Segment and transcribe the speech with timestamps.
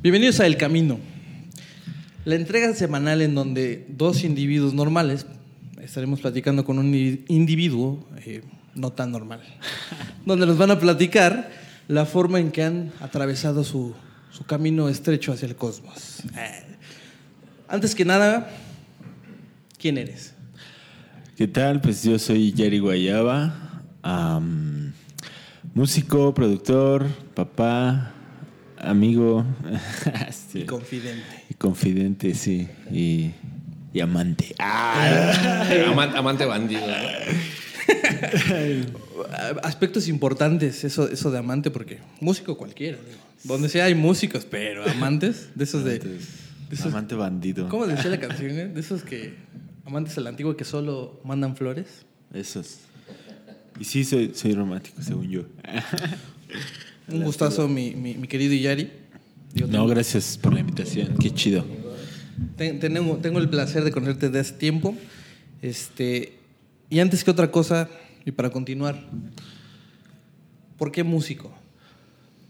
[0.00, 1.00] Bienvenidos a El Camino,
[2.24, 5.26] la entrega semanal en donde dos individuos normales
[5.82, 6.94] estaremos platicando con un
[7.26, 8.42] individuo eh,
[8.76, 9.40] no tan normal,
[10.24, 11.50] donde nos van a platicar
[11.88, 13.92] la forma en que han atravesado su,
[14.30, 16.20] su camino estrecho hacia el cosmos.
[16.36, 16.76] Eh,
[17.66, 18.52] antes que nada,
[19.80, 20.32] ¿quién eres?
[21.36, 21.80] ¿Qué tal?
[21.80, 23.82] Pues yo soy Jerry Guayaba,
[25.74, 28.14] músico, productor, papá,
[28.80, 29.44] amigo.
[30.54, 31.24] y confidente.
[31.50, 32.68] Y confidente, sí.
[32.92, 33.32] Y,
[34.00, 34.54] amante.
[34.58, 35.66] Ah.
[36.16, 36.44] amante.
[36.44, 36.82] bandido.
[39.62, 42.98] Aspectos importantes, eso, eso de amante, porque músico cualquiera.
[43.44, 46.18] Donde sea hay músicos, pero amantes, de esos de.
[46.84, 47.68] amante bandido.
[47.68, 48.58] ¿Cómo decía la canción?
[48.58, 48.68] Eh?
[48.68, 49.34] De esos que.
[49.84, 52.04] Amantes del antiguo que solo mandan flores.
[52.34, 52.80] Esos.
[53.80, 55.42] Y sí, soy, soy romántico, según yo.
[57.10, 58.90] Un gustazo, mi, mi, querido Iyari.
[59.68, 61.16] no, gracias por la invitación.
[61.18, 61.64] Qué chido.
[62.56, 64.94] tengo, tengo el placer de conocerte desde hace tiempo.
[65.62, 66.34] Este,
[66.90, 67.88] y antes que otra cosa,
[68.26, 69.08] y para continuar,
[70.76, 71.50] ¿por qué músico?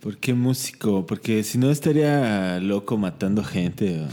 [0.01, 1.07] ¿Por qué músico?
[1.07, 4.07] Porque si no estaría loco matando gente o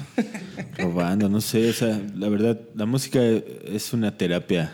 [0.77, 1.69] robando, no sé.
[1.69, 4.73] O sea, la verdad, la música es una terapia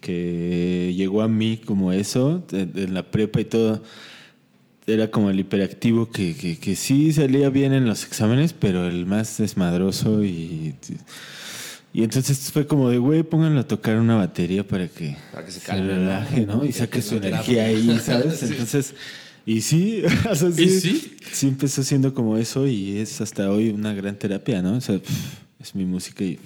[0.00, 3.82] que llegó a mí como eso, en la prepa y todo
[4.86, 9.38] era como el hiperactivo que, que, sí salía bien en los exámenes, pero el más
[9.38, 10.74] desmadroso y...
[11.94, 15.52] Y entonces fue como de, güey, pónganlo a tocar una batería para que, para que
[15.52, 16.64] se, calme, relaje, ¿no?
[16.64, 18.42] Y saque su energía ahí, ¿sabes?
[18.42, 18.94] Entonces,
[19.44, 20.02] y sí,
[20.54, 21.16] sí, sí?
[21.30, 24.76] sí empezó siendo como eso y es hasta hoy una gran terapia, ¿no?
[24.76, 24.98] O sea,
[25.60, 26.38] es mi música y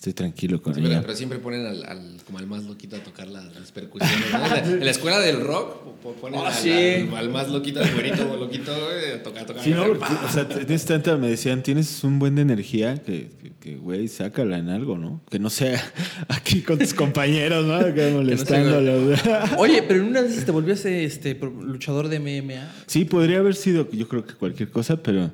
[0.00, 1.02] estoy tranquilo con ella.
[1.02, 4.16] Pero, siempre ponen al, como al más loquito a tocar las, percusiones.
[4.64, 5.76] en, la, escuela del rock
[6.22, 9.62] ponen oh, al, más loquito, al güerito loquito, a tocar, tocar.
[9.62, 9.82] Sí, no,
[10.26, 13.28] o sea, en este instante me decían, tienes un buen de energía, que,
[13.60, 15.20] que, güey, sácala en algo, ¿no?
[15.28, 15.78] Que no sea
[16.28, 17.94] aquí con tus compañeros, ¿no?
[17.94, 19.20] Que molestándolos.
[19.58, 22.72] Oye, pero en una vez te volvías este, luchador de MMA.
[22.86, 25.30] Sí, podría haber sido, yo creo que cualquier cosa, pero...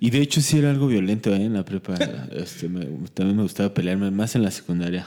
[0.00, 1.44] Y de hecho sí era algo violento ¿eh?
[1.44, 1.94] en la prepa.
[2.32, 2.68] Este,
[3.14, 5.06] también me gustaba pelearme, más en la secundaria.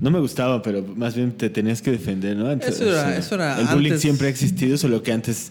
[0.00, 2.50] No me gustaba, pero más bien te tenías que defender, ¿no?
[2.50, 5.50] eso, era, eso era, El bullying siempre ha existido, solo que antes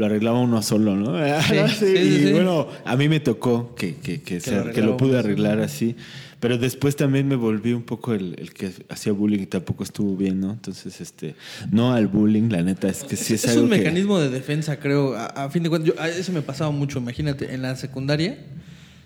[0.00, 1.14] lo arreglaba uno solo, ¿no?
[1.78, 5.94] Sí, y bueno, a mí me tocó que, que, que, que lo pude arreglar así.
[6.40, 10.16] Pero después también me volví un poco el, el, que hacía bullying y tampoco estuvo
[10.16, 10.52] bien, ¿no?
[10.52, 11.34] Entonces, este,
[11.70, 15.14] no al bullying, la neta, es que sí es, es un mecanismo de defensa, creo.
[15.14, 16.98] A, fin de cuentas, yo, eso me pasaba mucho.
[16.98, 18.38] Imagínate, en la secundaria,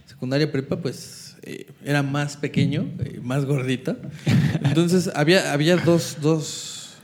[0.07, 3.97] secundaria prepa, pues eh, era más pequeño, eh, más gordito.
[4.63, 6.99] Entonces, había, había dos, dos,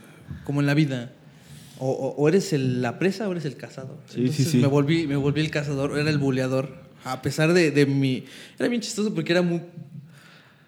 [0.45, 1.11] como en la vida.
[1.83, 3.97] O, o eres el, la presa o eres el cazador.
[4.07, 4.57] Sí, sí, sí.
[4.57, 6.69] Me volví, me volví el cazador, era el buleador.
[7.03, 8.23] A pesar de, de mi...
[8.59, 9.61] Era bien chistoso porque era muy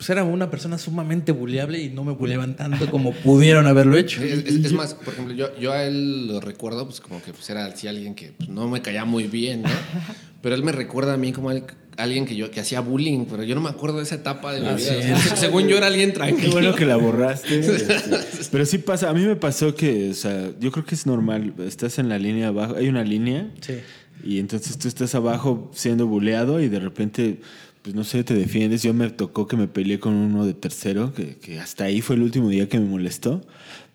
[0.04, 4.22] pues era una persona sumamente buleable y no me buleaban tanto como pudieron haberlo hecho.
[4.22, 7.68] Es, más, por ejemplo, yo, yo, a él lo recuerdo pues como que pues, era
[7.68, 9.70] así alguien que pues, no me caía muy bien, ¿no?
[10.42, 11.52] Pero él me recuerda a mí como
[11.98, 14.62] alguien que yo que hacía bullying, pero yo no me acuerdo de esa etapa de
[14.62, 15.18] mi ah, vida.
[15.36, 16.48] según yo era alguien tranquilo.
[16.48, 17.62] Qué bueno que la borraste.
[18.52, 21.54] pero sí pasa, a mí me pasó que, o sea, yo creo que es normal,
[21.66, 23.50] estás en la línea abajo, hay una línea.
[23.62, 23.76] Sí.
[24.24, 27.40] Y entonces tú estás abajo siendo buleado y de repente
[27.82, 28.82] pues no sé, te defiendes.
[28.82, 32.16] Yo me tocó que me peleé con uno de tercero, que, que, hasta ahí fue
[32.16, 33.46] el último día que me molestó.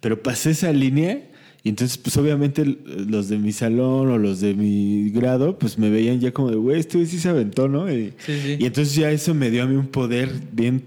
[0.00, 1.22] Pero pasé esa línea
[1.62, 5.90] y entonces, pues obviamente los de mi salón o los de mi grado, pues me
[5.90, 7.92] veían ya como de, güey, este sí se aventó, ¿no?
[7.92, 8.56] Y, sí, sí.
[8.58, 10.82] y entonces ya eso me dio a mí un poder bien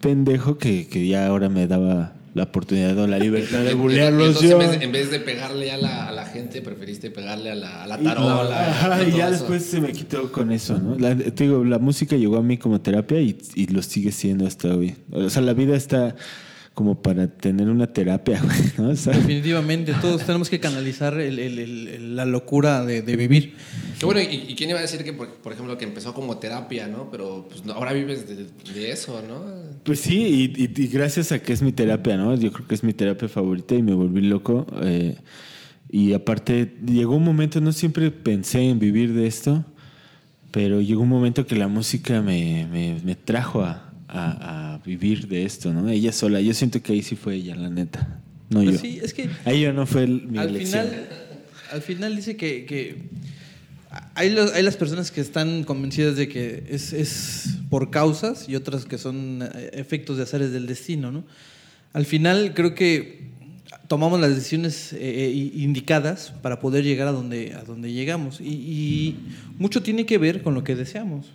[0.00, 4.42] pendejo que, que ya ahora me daba la oportunidad o la libertad de bulearlos.
[4.42, 7.86] Entonces, en vez, de pegarle a la, a la, gente, preferiste pegarle a la, a
[7.86, 9.04] la tarola.
[9.06, 10.98] Y, ya después se me quitó con eso, ¿no?
[10.98, 14.46] La, te digo, la música llegó a mí como terapia y, y lo sigue siendo
[14.46, 14.96] hasta hoy.
[15.12, 16.16] O sea, la vida está
[16.74, 18.42] como para tener una terapia,
[18.78, 18.88] ¿no?
[18.88, 23.54] Definitivamente, todos tenemos que canalizar la locura de, vivir.
[24.02, 27.10] bueno, ¿y, quién iba a decir que, por, ejemplo, que empezó como terapia, ¿no?
[27.12, 29.40] Pero pues, ahora vives de, eso, ¿no?
[29.84, 32.34] Pues sí, y, gracias a que es mi terapia, ¿no?
[32.34, 34.66] Yo creo que es mi terapia favorita y me volví loco.
[34.82, 35.16] Eh,
[35.90, 39.64] y aparte, llegó un momento, no siempre pensé en vivir de esto,
[40.50, 42.66] pero llegó un momento que la música me,
[43.04, 45.88] me trajo a, a, vivir de esto, ¿no?
[45.88, 46.40] Ella sola.
[46.40, 48.20] Yo siento que ahí sí fue ella, la neta.
[48.50, 48.78] No pues yo.
[48.80, 49.28] Sí, es que.
[49.44, 50.86] Ahí yo no fue mi al elección.
[50.86, 51.08] Final,
[51.72, 52.96] al final dice que, que
[54.14, 58.84] hay, hay, las personas que están convencidas de que es, es, por causas y otras
[58.84, 61.24] que son eh, efectos de azares del destino, ¿no?
[61.92, 63.30] Al final creo que
[63.88, 68.40] tomamos las decisiones eh, eh, indicadas para poder llegar a donde, a donde llegamos.
[68.40, 69.16] Y, y
[69.58, 71.26] mucho tiene que ver con lo que deseamos.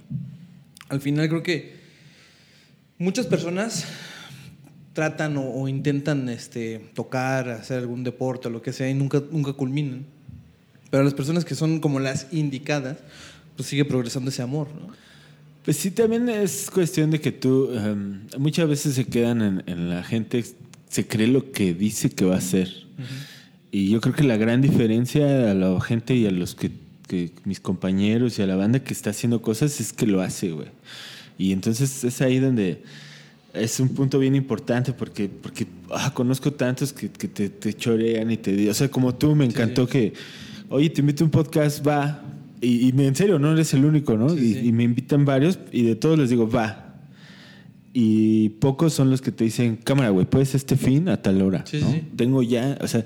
[0.90, 1.79] Al final creo que
[3.00, 3.86] muchas personas
[4.94, 9.24] tratan o, o intentan este, tocar, hacer algún deporte o lo que sea y nunca,
[9.32, 10.06] nunca culminan.
[10.92, 12.98] Pero las personas que son como las indicadas,
[13.56, 14.94] pues sigue progresando ese amor, ¿no?
[15.64, 19.90] Pues sí, también es cuestión de que tú, em, muchas veces se quedan en, en
[19.90, 20.44] la gente,
[20.90, 22.88] se cree lo que dice que va a hacer.
[23.72, 26.72] Y yo creo que la gran diferencia a la gente y a los que,
[27.08, 30.52] que mis compañeros y a la banda que está haciendo cosas es que lo hace,
[30.52, 30.70] güey.
[31.40, 32.84] Y entonces es ahí donde
[33.54, 38.30] es un punto bien importante porque, porque ah, conozco tantos que, que te, te chorean
[38.30, 40.14] y te O sea, como tú, me encantó que,
[40.70, 42.22] oye, te invito a un podcast, va.
[42.62, 44.30] Y, y en serio, no eres el único, ¿no?
[44.30, 44.68] Sí, y, sí.
[44.68, 46.98] y me invitan varios y de todos les digo, va.
[47.94, 51.64] Y pocos son los que te dicen, cámara, güey, puedes este fin a tal hora.
[51.66, 51.90] Sí, ¿no?
[51.90, 52.04] sí.
[52.18, 53.06] Tengo ya, o sea,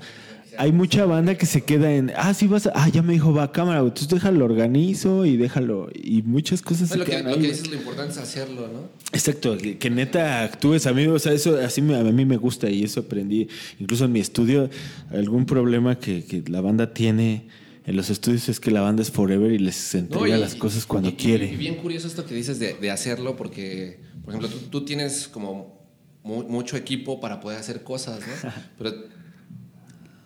[0.58, 3.32] hay mucha banda que se queda en, ah, sí vas a, ah, ya me dijo,
[3.32, 5.88] va, cámara, güey, entonces déjalo, organizo y déjalo.
[5.94, 8.68] Y muchas cosas se lo que, quedan lo ahí, que dices, lo importante es hacerlo,
[8.72, 8.88] ¿no?
[9.12, 12.36] Exacto, que, que neta actúes a mí, o sea, eso así me- a mí me
[12.36, 13.48] gusta y eso aprendí.
[13.78, 14.68] Incluso en mi estudio,
[15.10, 17.48] algún problema que, que la banda tiene
[17.86, 20.54] en los estudios es que la banda es forever y les entrega No, y- las
[20.54, 21.52] cosas cuando y- y- quiere.
[21.52, 25.28] Y bien curioso esto que dices de, de hacerlo, porque, por ejemplo, tú, tú tienes
[25.28, 25.84] como
[26.22, 28.50] mu- mucho equipo para poder hacer cosas, ¿no?
[28.78, 28.94] Pero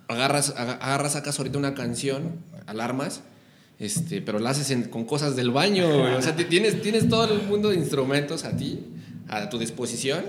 [0.09, 3.21] agarras, aga- agarras, sacas ahorita una canción, alarmas,
[3.79, 6.15] este, pero la haces en- con cosas del baño, güey.
[6.15, 8.81] O sea, ti- tienes, tienes todo el mundo de instrumentos a ti,
[9.29, 10.25] a tu disposición.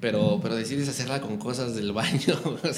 [0.00, 2.34] Pero, pero decides hacerla con cosas del baño.
[2.64, 2.74] O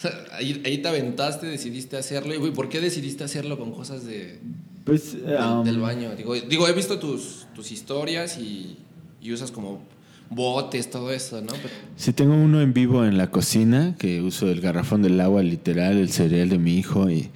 [0.00, 2.34] sea, ahí, ahí te aventaste, decidiste hacerlo.
[2.34, 4.40] Y, güey, ¿por qué decidiste hacerlo con cosas de,
[4.84, 6.14] Pues, del, um, del baño.
[6.16, 8.78] Digo, digo, he visto tus, tus historias y,
[9.20, 9.82] y usas como
[10.30, 11.52] botes, todo eso, ¿no?
[11.52, 15.42] Pero, Sí, tengo uno en vivo en la cocina, que uso el garrafón del agua
[15.42, 17.30] literal, el cereal de mi hijo y,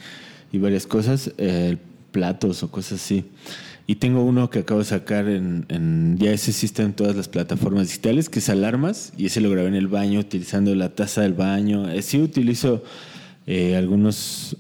[0.53, 1.77] y varias cosas, eh,
[2.11, 3.25] platos o cosas así.
[3.87, 7.17] Y tengo uno que acabo de sacar en, en- ya ese sí está en todas
[7.17, 10.91] las plataformas digitales, que es alarmas, y ese lo grabé en el baño utilizando la
[10.91, 11.89] taza del baño.
[11.89, 12.83] Eh, sí utilizo
[13.51, 14.57] eh, algunos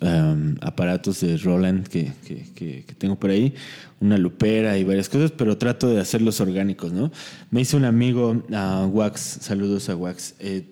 [0.63, 2.11] aparatos de Roland que,
[2.55, 3.53] que- tengo por ahí,
[4.01, 7.13] una lupera y varias cosas, pero trato de hacerlos orgánicos, ¿no?
[7.51, 10.35] Me hizo un amigo, a Wax, saludos a Wax.
[10.41, 10.65] eh,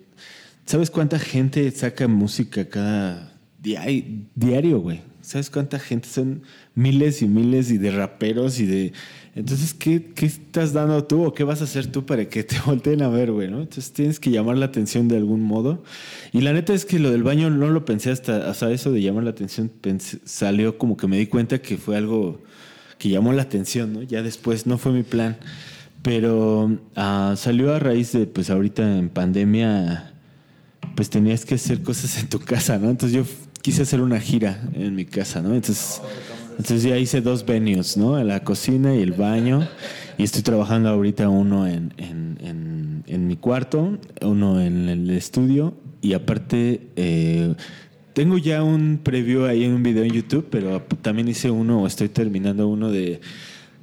[0.65, 3.31] ¿Sabes cuánta gente saca música cada
[3.61, 3.85] dia-
[4.35, 5.01] diario, güey?
[5.21, 6.07] ¿Sabes cuánta gente?
[6.09, 6.41] Son
[6.73, 8.93] miles y miles y de raperos y de...
[9.37, 12.57] Entonces, ¿qué, ¿qué estás dando tú o qué vas a hacer tú para que te
[12.65, 13.49] volteen a ver, güey?
[13.49, 13.61] ¿no?
[13.61, 15.83] Entonces tienes que llamar la atención de algún modo.
[16.33, 19.01] Y la neta es que lo del baño no lo pensé hasta, sea, eso de
[19.01, 19.71] llamar la atención
[20.25, 22.41] salió como que me di cuenta que fue algo
[22.97, 24.01] que llamó la atención, ¿no?
[24.01, 25.37] Ya después no fue mi plan.
[26.01, 30.13] Pero ah, salió a raíz de, pues ahorita en pandemia,
[30.95, 32.89] pues tenías que hacer cosas en tu casa, ¿no?
[32.89, 33.23] Entonces yo
[33.61, 35.53] quise hacer una gira en mi casa, ¿no?
[35.53, 36.01] Entonces,
[36.57, 38.21] entonces ya hice dos venues, ¿no?
[38.23, 39.67] La cocina y el baño.
[40.17, 45.73] Y estoy trabajando ahorita uno en, en, en- mi cuarto, uno en el estudio.
[46.01, 47.55] Y aparte, eh,
[48.13, 51.87] tengo ya un preview ahí en un video en YouTube, pero también hice uno, o
[51.87, 53.19] estoy terminando uno de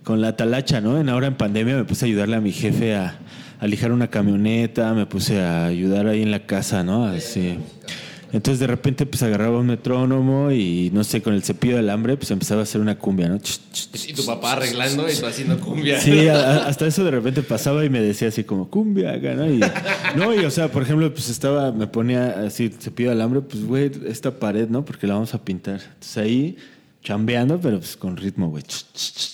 [0.02, 0.98] con la talacha, ¿no?
[1.00, 3.18] En ahora en pandemia me puse a ayudarle a mi jefe a,
[3.58, 7.04] a lijar una camioneta, me puse a ayudar ahí en la casa, ¿no?
[7.06, 7.56] Así.
[8.34, 12.16] Entonces de repente pues agarraba un metrónomo y no sé, con el cepillo del hambre
[12.16, 13.38] pues empezaba a hacer una cumbia, ¿no?
[14.08, 16.00] Y tu papá arreglando y tú haciendo cumbia.
[16.00, 19.50] Sí, a- hasta eso de repente pasaba y me decía así como cumbia, ¿no?
[19.50, 19.60] Y,
[20.16, 23.64] no, y o sea, por ejemplo, pues estaba, me ponía así, cepillo del hambre, pues
[23.64, 24.84] güey, esta pared, ¿no?
[24.84, 25.80] Porque la vamos a pintar.
[25.80, 26.56] Entonces ahí
[27.04, 28.64] chambeando, pero pues con ritmo, güey.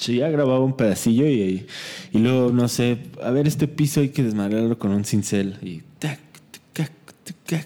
[0.09, 1.67] Ya grababa un pedacillo y, y,
[2.13, 5.83] y luego, no sé, a ver, este piso hay que desmadrarlo con un cincel y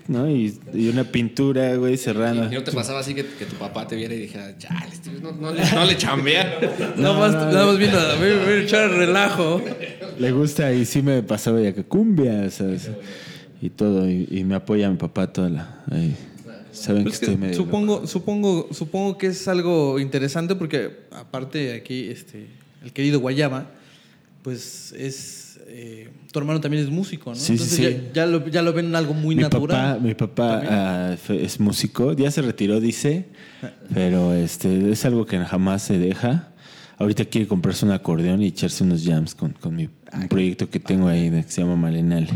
[0.09, 0.31] ¿no?
[0.31, 2.51] Y, y una pintura, güey, cerrando.
[2.51, 5.11] Y no te pasaba así que, que tu papá te viera y dijera, chale, este
[5.11, 6.59] no, no, le, no le chambea.
[6.97, 9.63] nada, más, nada más vino a echar relajo.
[10.19, 12.91] Le gusta y sí me pasaba ya que cumbia, ¿sabes?
[13.61, 15.85] Y todo, y, y me apoya mi papá toda la...
[15.91, 16.17] ahí.
[16.73, 17.55] Saben que Pues que estoy medio...
[17.57, 22.49] supongo, supongo, supongo que es algo interesante porque aparte aquí este,
[22.83, 23.71] el querido Guayaba,
[24.43, 27.37] pues es eh, tu hermano también es músico, ¿no?
[27.37, 27.83] Sí, sí, Entonces sí.
[28.13, 29.95] Ya, ya lo, ya lo ven algo muy mi natural.
[29.95, 33.27] Papá, mi papá ah, fue- es músico, ya se retiró, dice,
[33.93, 36.51] pero este es algo que jamás se deja.
[36.97, 40.79] Ahorita quiere comprarse un acordeón y echarse unos jams con, con mi, un proyecto que
[40.79, 42.29] tengo ahí que se llama Malenale.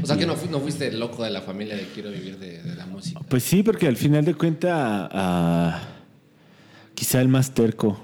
[0.00, 2.38] O sea que no, fu- no fuiste el loco de la familia de quiero vivir
[2.38, 3.18] de, de la música.
[3.28, 5.82] Pues sí, porque al final de cuenta, ah,
[6.94, 8.00] quizá el más terco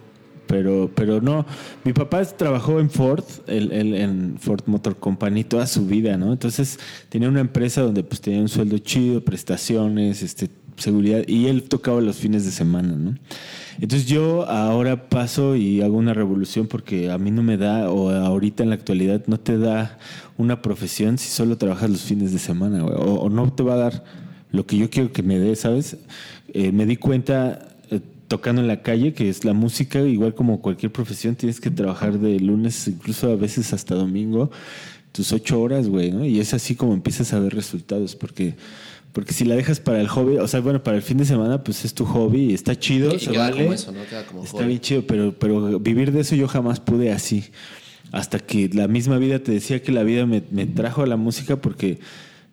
[0.47, 1.47] pero, pero no.
[1.85, 6.33] Mi papá trabajó en Ford, el, el- en Ford Motor Company toda su vida, ¿no?
[6.33, 11.63] Entonces tenía una empresa donde pues tenía un sueldo chido, prestaciones, este, seguridad, y él
[11.65, 13.15] tocaba los fines de semana, ¿no?
[13.81, 18.11] Entonces yo ahora paso y hago una revolución porque a mí no me da, o
[18.11, 19.99] ahorita en la actualidad no te da
[20.37, 24.05] una profesión si solo trabajas los fines de semana, o, no te va a dar
[24.53, 25.97] lo que yo quiero que me dé, ¿sabes?
[26.53, 27.74] Eh, me di cuenta
[28.29, 32.19] tocando en la calle que es la música, igual como cualquier profesión, tienes que trabajar
[32.19, 34.51] de lunes, incluso a veces hasta domingo,
[35.13, 36.25] tus ocho horas, güey, ¿no?
[36.25, 38.55] Y es así como empiezas a ver resultados, porque...
[39.13, 41.63] Porque si la dejas para el hobby, o sea, bueno, para el fin de semana,
[41.63, 43.15] pues es tu hobby y está chido.
[43.15, 43.63] Y se queda vale.
[43.63, 44.05] como eso, ¿no?
[44.11, 44.67] Queda como Está hobby.
[44.67, 47.45] bien chido, pero, pero vivir de eso yo jamás pude así.
[48.11, 51.17] Hasta que la misma vida te decía que la vida me, me trajo a la
[51.17, 52.01] música porque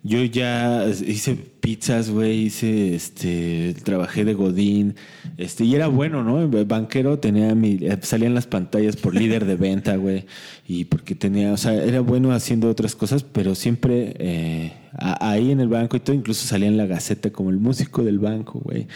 [0.03, 4.95] yo ya hice pizzas, güey, hice, este, trabajé de Godín,
[5.37, 6.49] este, y era bueno, ¿no?
[6.65, 10.25] Banquero tenía mi, eh, salía en las pantallas por líder de venta, güey,
[10.67, 15.59] y porque tenía, o sea, era bueno haciendo otras cosas, pero siempre eh, ahí en
[15.59, 18.87] el banco y todo, incluso salía en la gaceta como el músico del banco, güey.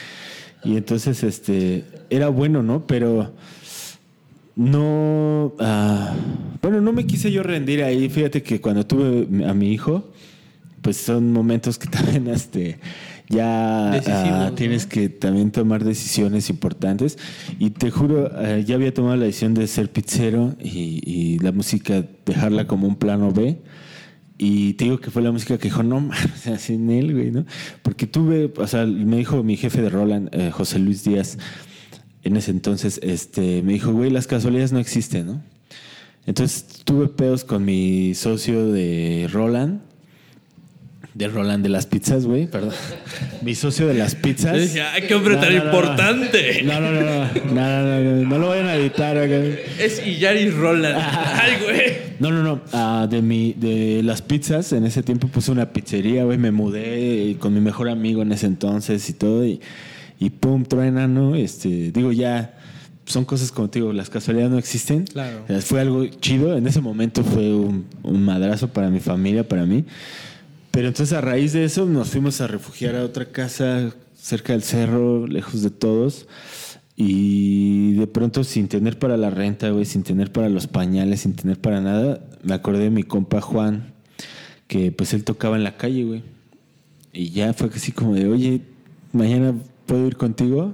[0.63, 2.87] Y entonces, este, era bueno, ¿no?
[2.87, 3.31] Pero
[4.55, 6.15] no, ah,
[6.61, 8.09] bueno, no me quise yo rendir ahí.
[8.09, 10.09] Fíjate que cuando tuve a mi hijo,
[10.85, 12.77] pues son momentos que también, este,
[13.27, 13.99] ya
[14.29, 14.53] ¿no?
[14.53, 17.17] tienes que también tomar decisiones importantes.
[17.57, 21.51] Y te juro, eh, ya había tomado la decisión de ser pizzero y, y la
[21.51, 23.57] música dejarla como un plano B.
[24.37, 26.11] Y te digo que fue la música que dijo, no
[26.67, 27.47] en él, güey, ¿no?
[27.81, 31.39] Porque tuve, o sea, me dijo mi jefe de Roland, eh, José Luis Díaz,
[32.21, 35.41] en ese entonces, este, me dijo, güey, las casualidades no existen, ¿no?
[36.27, 39.81] Entonces tuve pedos con mi socio de Roland,
[41.15, 42.73] de Roland de las pizzas, güey, perdón.
[43.41, 44.69] Mi socio de las pizzas.
[44.69, 46.61] Sí, ay, qué hombre no, tan no, importante.
[46.63, 49.17] No, no, no, no, no, no, no, lo vayan a editar.
[49.17, 49.59] Okay.
[49.79, 50.97] Es Illaris Roland.
[50.99, 51.93] Ay, güey.
[52.19, 52.61] No, no, no.
[52.73, 57.31] Ah, de, mi, de las pizzas, en ese tiempo puse una pizzería, güey, me mudé
[57.31, 59.61] eh, con mi mejor amigo en ese entonces y todo, y,
[60.19, 61.35] y pum, truena, ¿no?
[61.35, 62.57] Este, digo, ya
[63.05, 65.05] son cosas como te digo, las casualidades no existen.
[65.05, 65.45] Claro.
[65.61, 69.85] Fue algo chido, en ese momento fue un, un, madrazo para mi familia, para mí.
[70.75, 74.61] Pero entonces a raíz de eso nos fuimos a refugiar a otra casa cerca del
[74.61, 76.27] cerro, lejos de todos.
[76.97, 81.33] Y de pronto sin tener para la renta, güey, sin tener para los pañales, sin
[81.33, 83.93] tener para nada, me acordé de mi compa Juan,
[84.67, 86.23] que pues él tocaba en la calle, güey.
[87.13, 88.61] Y ya fue así como de, oye,
[89.13, 89.53] mañana
[89.85, 90.73] puedo ir contigo.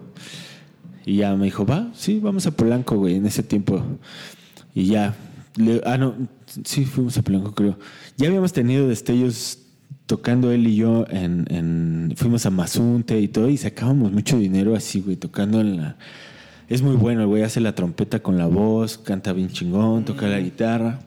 [1.06, 3.84] Y ya me dijo, va, sí, vamos a Polanco, güey, en ese tiempo.
[4.74, 5.16] Y ya,
[5.58, 6.16] le- ah, no,
[6.64, 7.78] sí, fuimos a Polanco, creo.
[8.18, 9.60] Ya habíamos tenido destellos
[10.12, 14.76] tocando él y yo en, en- fuimos a Mazunte y todo y sacábamos mucho dinero
[14.76, 15.96] así, güey, tocando en la...
[16.68, 20.28] Es muy bueno, el güey hace la trompeta con la voz, canta bien chingón, toca
[20.28, 21.00] la guitarra.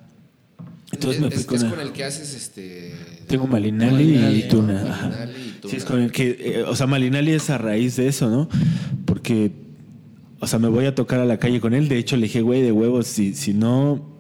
[0.91, 2.95] Entonces me fui es- con es con el que haces este.
[3.27, 4.73] Tengo Malinali, Malinali, y Tuna.
[4.83, 4.89] ¿no?
[4.89, 5.71] Malinali y Tuna.
[5.71, 8.49] Sí, es con el que, eh, o sea, Malinali es a raíz de eso, ¿no?
[9.05, 9.53] Porque,
[10.41, 11.89] o sea, me voy a tocar a la calle con él.
[11.91, 14.14] De hecho, le dije, güey, de huevos, si, si no,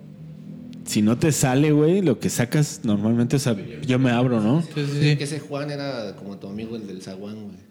[0.87, 4.62] si no te sale, güey, lo que sacas normalmente, o sea, yo me abro, ¿no?
[4.62, 7.64] Sí, sí, Sí, que ese Juan era como tu amigo el del zaguán, güey.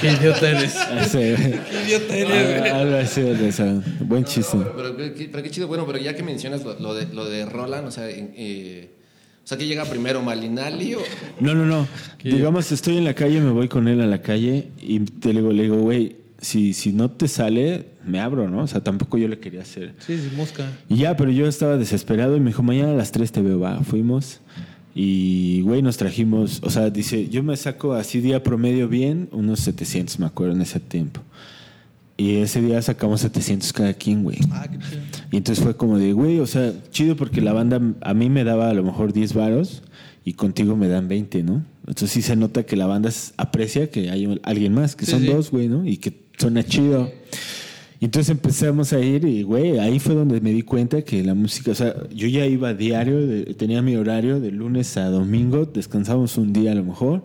[0.00, 0.74] Qué idiota eres.
[1.00, 1.34] Ese,
[1.70, 2.70] Qué idiota eres, güey.
[2.70, 4.58] algo así, o sea, buen chiste.
[4.76, 7.24] Pero, qué- qué- pero qué chido, bueno, pero ya que mencionas lo, lo de, lo
[7.28, 8.90] de Roland, o sea, en- eh,
[9.44, 11.00] o sea, que llega primero Malinali o.
[11.40, 11.88] No, no, no.
[12.22, 15.40] Digamos, estoy en la calle, me voy con él a la calle y te le
[15.40, 18.62] digo, le digo, güey, si, si no te sale, me abro, ¿no?
[18.62, 19.94] O sea, tampoco yo le quería hacer.
[19.98, 20.64] Sí, sí, mosca.
[20.88, 23.58] Y ya, pero yo estaba desesperado y me dijo, mañana a las 3 te veo,
[23.60, 23.82] va.
[23.82, 24.40] Fuimos
[24.94, 29.60] y, güey, nos trajimos, o sea, dice, yo me saco así día promedio bien, unos
[29.60, 31.20] 700, me acuerdo, en ese tiempo.
[32.16, 34.38] Y ese día sacamos 700 cada quien, güey.
[34.50, 35.00] Ah, qué chido.
[35.30, 38.42] Y entonces fue como de, güey, o sea, chido porque la banda a mí me
[38.42, 39.82] daba a lo mejor 10 varos
[40.24, 41.64] y contigo me dan 20, ¿no?
[41.86, 45.20] Entonces sí se nota que la banda aprecia que hay alguien más, que Sí, son
[45.20, 45.26] sí.
[45.28, 45.86] dos, güey, ¿no?
[45.86, 47.10] Y que suena chido.
[48.00, 51.34] Y entonces empezamos a ir y, güey, ahí fue donde me di cuenta que la
[51.34, 55.66] música, o sea, yo ya iba diario, de- tenía mi horario de lunes a domingo,
[55.66, 57.24] descansábamos un día a lo mejor.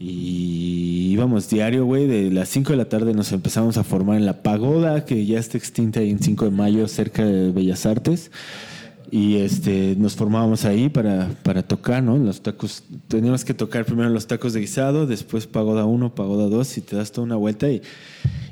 [0.00, 4.26] Y íbamos diario, güey, de las 5 de la tarde nos empezamos a formar en
[4.26, 8.30] la pagoda, que ya está extinta ahí en 5 de mayo, cerca de Bellas Artes.
[9.14, 12.16] Y este, nos formábamos ahí para, para tocar, ¿no?
[12.16, 16.78] Los tacos, teníamos que tocar primero los tacos de guisado, después pagoda 1, pagoda 2,
[16.78, 17.68] y te das toda una vuelta.
[17.68, 17.82] Y,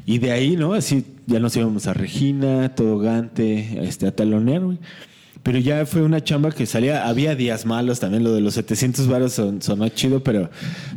[0.05, 0.75] y de ahí, ¿no?
[0.75, 4.79] Así ya nos íbamos a Regina, todo Gante, este, a talonear, güey.
[5.43, 9.09] Pero ya fue una chamba que salía, había días malos también, lo de los 700
[9.09, 10.51] varos son, sonó chido, pero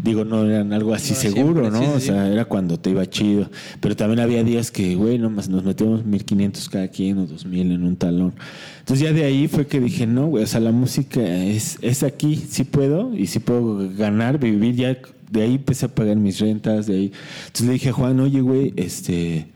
[0.04, 1.80] digo, no eran algo así No, seguro, siempre, ¿no?
[1.80, 3.50] sí, sí, o sea, era cuando te iba chido.
[3.80, 7.84] Pero también había días que, güey, nomás nos metíamos 1500 cada quien o 2000 en
[7.84, 8.34] un talón.
[8.80, 12.04] Entonces ya de ahí fue que dije, no, güey, o sea, la música es, es
[12.04, 14.98] aquí, sí puedo y sí puedo ganar, vivir ya.
[15.32, 17.12] De ahí empecé a pagar mis rentas, de ahí.
[17.46, 19.48] Entonces le dije a Juan, oye, güey, este,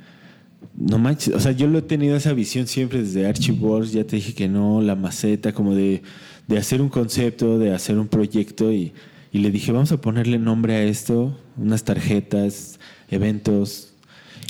[0.78, 4.16] no manches, o sea, yo lo he tenido esa visión siempre desde Archibald, ya te
[4.18, 6.04] dije que no, la maceta, como de,
[6.48, 8.94] de hacer un concepto, de hacer un proyecto y,
[9.32, 12.80] y le dije, vamos a ponerle nombre a esto, unas tarjetas,
[13.10, 13.94] eventos.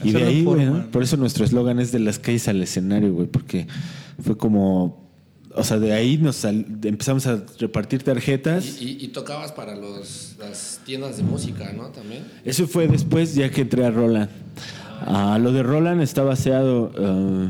[0.04, 0.84] Y de ahí, güey, formal.
[0.86, 0.92] ¿no?
[0.92, 3.66] por eso nuestro eslogan es de las calles al escenario, güey, porque
[4.22, 5.10] fue como,
[5.56, 8.80] o sea, de ahí nos sal- empezamos a repartir tarjetas.
[8.82, 11.88] Y, y- y tocabas para los, las tiendas de música, ¿no?
[11.88, 12.24] También.
[12.46, 14.30] Eso fue después, ya que entré a Roland.
[15.06, 16.92] Ah, lo de Roland está baseado.
[16.98, 17.50] eh,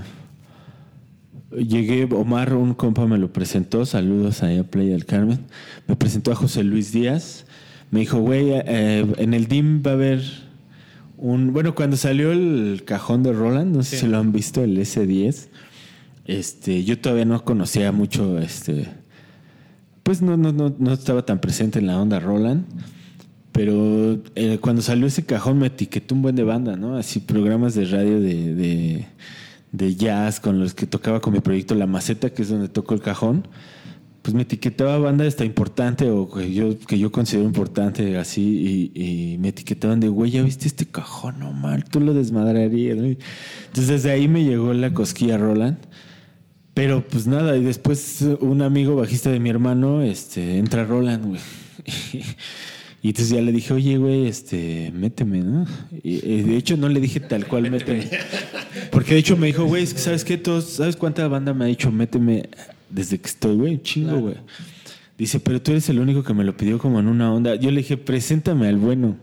[1.63, 3.85] llegué, Omar, un compa me lo presentó.
[3.85, 5.39] Saludos ahí a Playa del Carmen.
[5.87, 7.45] Me presentó a José Luis Díaz.
[7.91, 10.21] Me dijo, güey, eh, en el DIM va a haber
[11.17, 11.53] un.
[11.53, 14.05] Bueno, cuando salió el cajón de Roland, no sé Sí.
[14.05, 15.47] si lo han visto, el S10.
[16.25, 18.87] Este, yo todavía no conocía mucho este
[20.03, 22.65] pues no, no, no, no estaba tan presente en la onda Roland.
[23.57, 26.95] Pero eh, cuando salió ese cajón me etiquetó un buen de banda, ¿no?
[26.95, 29.07] Así programas de radio de,
[29.71, 32.93] de, jazz con los que tocaba con mi proyecto La Maceta, que es donde toco
[32.93, 33.47] el cajón.
[34.21, 39.33] Pues me etiquetaba banda hasta importante o que yo, que yo considero importante así y,
[39.33, 41.39] y me etiquetaban de, güey, ¿ya viste este cajón?
[41.39, 42.95] No, mal, tú lo desmadrarías.
[42.99, 45.79] Entonces desde ahí me llegó la cosquilla Roland.
[46.75, 51.41] Pero pues nada, y después un amigo bajista de mi hermano, este, entra Roland, güey.
[53.01, 55.65] Y entonces ya le dije, oye, güey, este, méteme, ¿no?
[56.03, 58.09] Y, y de hecho no le dije tal cual, méteme.
[58.91, 60.37] Porque de hecho me dijo, güey, es que ¿sabes qué?
[60.37, 62.49] Todos, ¿Sabes cuánta banda me ha dicho, méteme
[62.89, 63.81] desde que estoy, güey?
[63.81, 64.35] Chingo, güey.
[65.17, 67.55] Dice, pero tú eres el único que me lo pidió como en una onda.
[67.55, 69.15] Yo le dije, preséntame al bueno.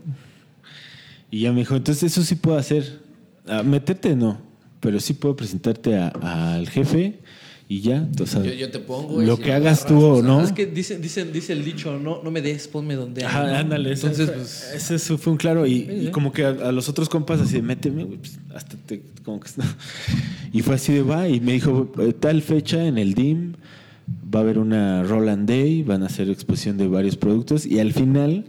[1.31, 2.99] Y ya me dijo, entonces eso sí puedo hacer.
[3.47, 4.39] Ah, meterte no,
[4.79, 7.19] pero sí puedo presentarte a- al jefe
[7.67, 8.07] y ya.
[8.21, 9.21] O sea, Yo, yo te pongo.
[9.21, 10.41] lo que hagas tú o no.
[10.41, 13.23] Es que dice, dice, dice el dicho, no, no me des, ponme donde.
[13.25, 13.55] Ajá, ¿no?
[13.55, 13.91] ándale.
[13.93, 15.65] eso Entonces, pues, ese fue un claro.
[15.65, 16.11] Y, y sí.
[16.11, 19.49] como que a, a los otros compas así de méteme, pues, hasta te, como que
[20.53, 21.27] Y fue así de va.
[21.27, 23.53] Y me dijo, eh, tal fecha en el DIM
[24.33, 27.65] va a haber una Roland Day, van a hacer exposición de varios productos.
[27.65, 28.45] Y al final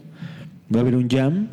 [0.74, 1.48] va a haber un jam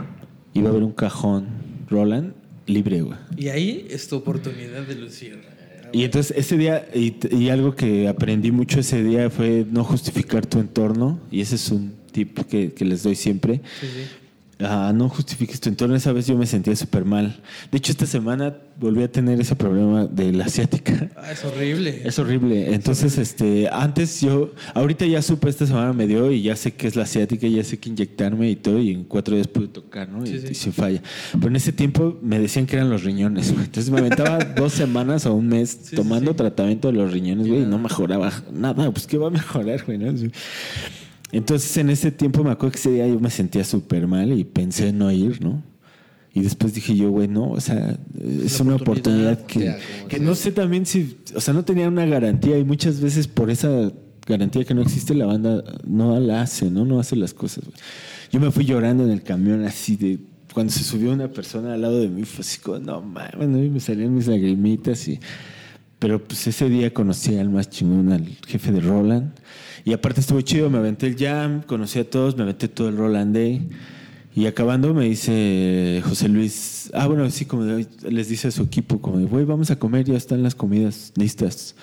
[0.53, 1.47] y va a haber un cajón
[1.89, 2.33] Roland
[2.65, 3.17] libre, güey.
[3.37, 5.52] y ahí es tu oportunidad de lucir.
[5.93, 10.45] Y entonces ese día, y, y algo que aprendí mucho ese día fue no justificar
[10.45, 13.61] tu entorno, y ese es un tip que, que les doy siempre.
[13.79, 14.22] Sí, sí.
[14.59, 15.95] Ah, no justifiques tu entorno.
[15.95, 17.41] Esa vez yo me sentía súper mal.
[17.71, 21.09] De hecho, esta semana volví a tener ese problema de la asiática.
[21.15, 22.01] Ah, es horrible.
[22.03, 22.73] Es horrible.
[22.73, 26.87] Entonces, este, antes yo, ahorita ya supe, esta semana me dio y ya sé que
[26.87, 30.09] es la asiática, ya sé que inyectarme y todo, y en cuatro días pude tocar,
[30.09, 30.25] ¿no?
[30.25, 30.47] Sí, y, sí.
[30.51, 31.01] y sin falla.
[31.33, 33.65] Pero en ese tiempo me decían que eran los riñones, güey.
[33.65, 37.63] Entonces me aventaba dos semanas o un mes Sí, tomando tratamiento de los riñones, güey,
[37.63, 38.91] y no mejoraba nada.
[38.91, 39.97] Pues, ¿qué va a mejorar, güey?
[39.97, 40.13] no?
[41.33, 44.43] Entonces, en ese tiempo me acuerdo que ese día yo me sentía súper mal y
[44.43, 45.63] pensé en no ir, ¿no?
[46.31, 50.17] Y después dije yo, güey, no, o sea, es La una oportunidad, oportunidad que, que
[50.17, 50.25] sea.
[50.25, 53.91] no sé también si, o sea, no tenía una garantía y muchas veces por esa
[54.27, 56.85] garantía que no existe la banda no la hace, ¿no?
[56.85, 57.65] No hace las cosas.
[58.31, 60.19] Yo me fui llorando en el camión así de
[60.53, 63.63] cuando se subió una persona al lado de mí fue así como, no mames, ¿no?
[63.63, 65.19] y me salían mis lagrimitas y
[66.03, 69.31] pero pues ese día conocí al más chingón, al jefe de Roland.
[69.85, 72.97] Y aparte estuvo chido, me aventé el jam, conocí a todos, me aventé todo el
[72.97, 73.67] Roland Day.
[74.35, 78.63] Y acabando me dice José Luis, ah, bueno, sí, como de- les dice a su
[78.63, 81.75] equipo, como de, güey, vamos a comer, ya están las comidas listas.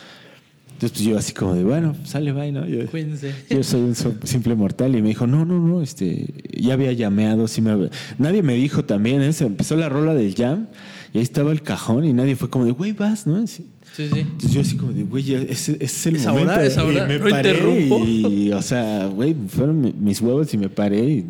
[0.73, 2.67] Entonces pues yo así como de, bueno, sale, bye, ¿no?
[2.67, 3.35] Yo, Cuídense.
[3.51, 6.27] yo soy un simple mortal y me dijo, no, no, no, este,
[6.59, 9.33] ya había llameado, sí me había- Nadie me dijo también, ¿eh?
[9.35, 10.69] Se empezó la rola del jam
[11.13, 13.37] y ahí estaba el cajón y nadie fue como de, güey, vas, ¿no?
[13.37, 13.67] Así.
[14.09, 14.21] Sí, sí.
[14.21, 16.51] Entonces yo así como de, güey, ese, es el Es momento.
[16.53, 18.05] ahora, es Y ahora, me no paré interrumpo.
[18.07, 21.27] y, o sea, güey, fueron mi- mis huevos y me paré y,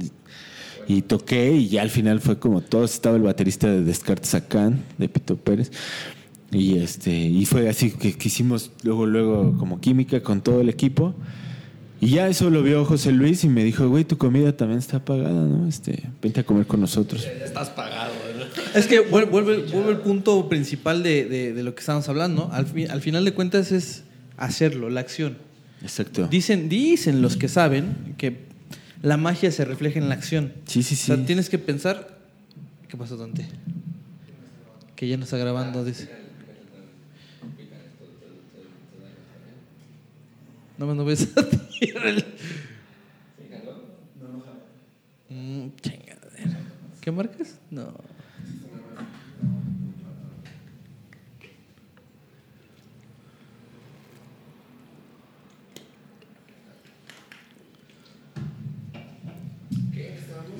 [0.88, 4.82] y toqué y ya al final fue como todos, estaba el baterista de Descartes Acán,
[4.98, 5.70] de Pito Pérez.
[6.52, 10.68] Y este, y fue así que, que hicimos luego, luego como química con todo el
[10.68, 11.14] equipo.
[12.00, 15.04] Y ya eso lo vio José Luis y me dijo, güey, tu comida también está
[15.04, 15.68] pagada, ¿no?
[15.68, 17.22] Este, vente a comer con nosotros.
[17.22, 18.29] Ya estás pagado, ¿no?
[18.74, 22.50] Es que vuel- vuelve, vuelve el punto principal de, de- de lo que estamos hablando.
[22.52, 24.04] Al, al final de cuentas es
[24.36, 25.38] hacerlo, la acción.
[25.82, 26.26] Exacto.
[26.28, 28.36] Dicen, dicen los que saben que
[29.02, 30.52] la magia se refleja en la acción.
[30.66, 31.22] Sí, sí, O sea, sí.
[31.24, 32.18] tienes que pensar.
[32.88, 33.46] ¿Qué pasó, Dante?
[34.96, 36.08] Que ya no está grabando, dice.
[40.76, 41.40] No me no ves a.
[45.32, 46.58] Mm, chingadera.
[47.00, 47.58] ¿Qué marcas?
[47.70, 47.94] No.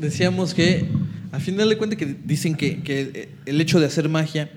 [0.01, 0.87] Decíamos que,
[1.33, 4.51] a final de cuentas, que dicen que, que el hecho de hacer magia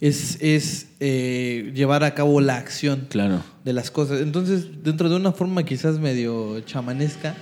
[0.00, 3.42] es, es eh, llevar a cabo la acción Claro.
[3.64, 4.20] de las cosas.
[4.20, 7.34] Entonces, dentro de una forma quizás medio chamanesca,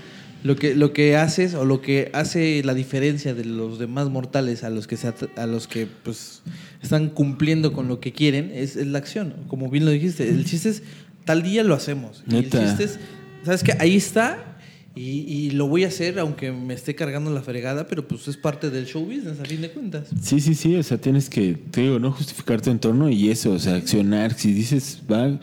[0.44, 4.62] lo que, lo que haces o lo que hace la diferencia de los demás mortales
[4.62, 6.42] a los que, se at- a los que pues,
[6.82, 9.34] están cumpliendo con lo que quieren es, es la acción.
[9.48, 10.82] Como bien lo dijiste, el chiste es
[11.24, 12.22] tal día lo hacemos.
[12.30, 12.98] Y el chiste es,
[13.44, 13.74] ¿sabes qué?
[13.80, 14.57] Ahí está.
[14.98, 18.36] Y, y lo voy a hacer aunque me esté cargando la fregada, pero pues es
[18.36, 20.08] parte del show business a fin de cuentas.
[20.20, 23.52] Sí, sí, sí, o sea, tienes que, te digo, no justificar tu entorno y eso,
[23.52, 24.34] o sea, accionar.
[24.34, 25.38] Si dices va,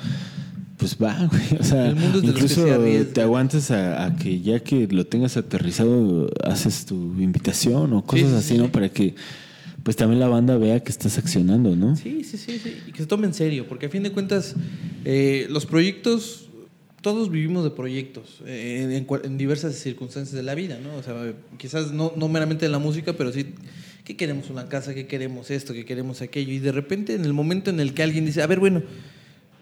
[0.76, 1.60] pues va, güey.
[1.60, 4.88] O sea, El mundo es de incluso se te aguantas a, a que ya que
[4.88, 8.58] lo tengas aterrizado, haces tu invitación o cosas sí, así, sí.
[8.58, 8.74] ¿no?
[8.74, 9.16] Para que
[9.84, 11.96] pues también la banda vea que estás accionando, ¿no?
[11.96, 12.76] Sí, sí, sí, sí.
[12.88, 14.56] Y que se tome en serio, porque a fin de cuentas,
[15.06, 16.50] eh, los proyectos,
[17.06, 20.96] todos vivimos de proyectos eh, en, en en diversas circunstancias de la vida, ¿no?
[20.96, 21.14] O sea,
[21.58, 23.54] quizás no, no meramente en la música, pero sí,
[24.04, 24.96] ¿qué queremos una casa?
[24.96, 25.72] ¿Qué queremos esto?
[25.74, 26.52] ¿Qué queremos aquello?
[26.52, 28.82] Y de repente, en el momento en el que alguien dice, a ver, bueno,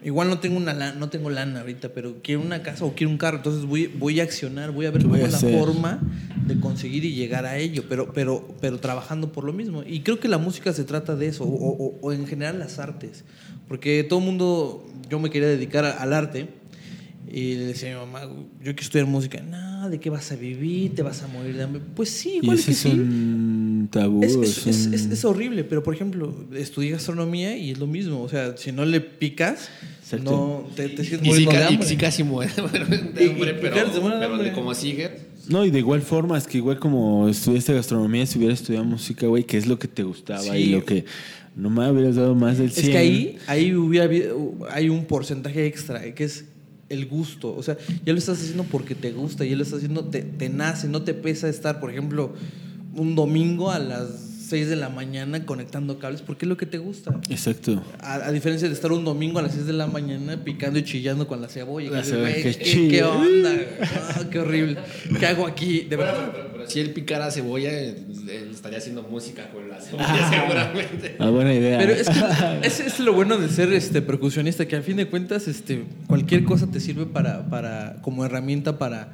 [0.02, 3.18] igual no tengo, una no tengo lana ahorita, pero quiero una casa o quiero un
[3.18, 6.00] carro, entonces voy, voy a accionar, voy a ver ¿Qué voy cómo es la forma
[6.46, 9.82] de conseguir y llegar a ello, pero, pero, pero trabajando por lo mismo.
[9.86, 12.78] Y creo que la música se trata de eso, o, o- o en general las
[12.78, 13.24] artes,
[13.68, 16.48] porque todo el mundo, yo me quería dedicar al arte.
[17.36, 19.40] Y le decía a mi mamá, yo quiero estudiar música.
[19.42, 20.94] No, ¿de qué vas a vivir?
[20.94, 21.82] ¿Te vas a morir de hambre?
[21.96, 22.88] Pues sí, Y igual ese que es sí.
[22.90, 24.22] un tabú.
[24.22, 27.78] Es, es- es es- un- es- es horrible, pero por ejemplo, estudié gastronomía y es
[27.78, 28.22] lo mismo.
[28.22, 29.68] O sea, si no le picas,
[30.04, 30.30] Exacto.
[30.30, 33.24] no te, te sigues Y sí, muriendo de ca- y sí casi muere Y- de
[33.24, 34.48] y- hambre, y pero, claro, muere pero hambre.
[34.50, 35.10] de como sigue.
[35.48, 39.26] No, y de igual forma, es que igual como estudiaste gastronomía, si hubieras estudiado música,
[39.26, 40.56] güey, que es lo que te gustaba Sí.
[40.56, 41.04] y lo que
[41.56, 42.92] no me hubieras dado más del Es 100.
[42.92, 44.08] que ahí, ahí hubiera
[44.70, 46.46] hay un porcentaje extra, que es
[46.94, 47.54] el gusto.
[47.54, 50.48] O sea, ya lo estás haciendo porque te gusta, ya lo estás haciendo, te, te
[50.48, 52.32] nace, no te pesa estar, por ejemplo,
[52.94, 56.78] un domingo a las 6 de la mañana conectando cables, porque es lo que te
[56.78, 57.18] gusta.
[57.28, 57.82] Exacto.
[58.00, 60.84] A, a diferencia de estar un domingo a las 6 de la mañana picando y
[60.84, 61.90] chillando con la cebolla.
[61.90, 63.56] La que cebolla, güey, qué ¿qué, onda?
[63.82, 64.78] Ah, qué horrible.
[65.18, 65.80] ¿Qué hago aquí?
[65.82, 66.32] De verdad.
[66.52, 71.16] Pero si él picara cebolla, él estaría haciendo música con la cebolla, seguramente.
[71.18, 71.78] Ah, buena idea.
[71.78, 75.06] Pero es, que ese es lo bueno de ser este percusionista, que al fin de
[75.06, 79.12] cuentas este, cualquier cosa te sirve para, para, como herramienta para,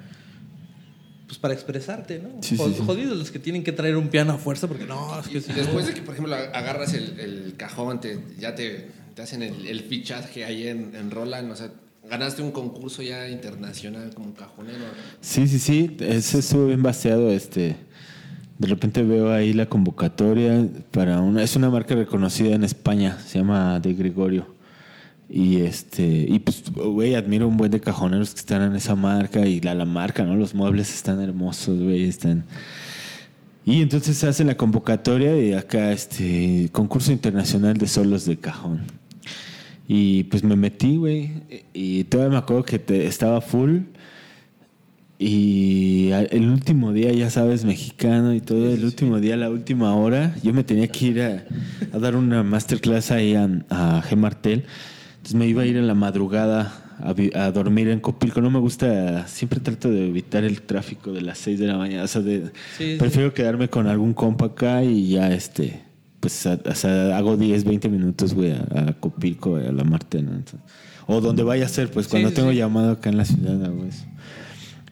[1.31, 2.43] pues para expresarte, ¿no?
[2.43, 2.83] Sí, sí, Jod- sí.
[2.85, 5.41] Jodidos los que tienen que traer un piano a fuerza, porque no, es que Y
[5.41, 9.23] si después no- de que, por ejemplo, agarras el, el cajón, te, ya te, te
[9.23, 11.71] hacen el, el fichaje ahí en, en Roland, o sea,
[12.11, 14.79] ganaste un concurso ya internacional como cajonero.
[15.21, 15.97] Sí, sí, sí.
[16.01, 17.31] Ese estuvo bien vaciado.
[17.31, 17.77] Este.
[18.59, 21.45] De repente veo ahí la convocatoria para una.
[21.45, 23.19] Es una marca reconocida en España.
[23.25, 24.47] Se llama De Gregorio.
[25.33, 26.05] Y este.
[26.05, 29.47] Y pues, güey, admiro un buen de cajoneros que están en esa marca.
[29.47, 30.35] Y la, la marca, ¿no?
[30.35, 32.05] Los muebles están hermosos, güey.
[32.05, 32.45] Están.
[33.65, 38.81] Y entonces se hace la convocatoria y acá este concurso internacional de solos de cajón.
[39.87, 41.31] Y pues me metí, güey.
[41.73, 43.83] Y todavía me acuerdo que estaba full.
[45.17, 50.35] Y el último día, ya sabes, mexicano y todo, el último día, la última hora,
[50.43, 51.45] yo me tenía que ir a,
[51.93, 54.17] a dar una masterclass ahí a, a G.
[54.17, 54.65] Martel.
[55.21, 56.73] Entonces me iba a ir en la madrugada
[57.35, 58.41] a, dormir en Copilco.
[58.41, 62.05] No me gusta, siempre trato de evitar el tráfico de las 6 de la mañana.
[62.05, 62.97] O sea, de- Sí, sí.
[62.99, 65.83] prefiero quedarme con algún compa acá y ya este,
[66.21, 69.83] pues a- o sea, hago 10, 20 minutos, güey, a, a Copilco, a la.
[69.83, 70.55] Entonces,
[71.07, 73.85] o donde vaya a ser, pues Sí, cuando tengo llamado acá en la ciudad hago
[73.85, 74.05] eso.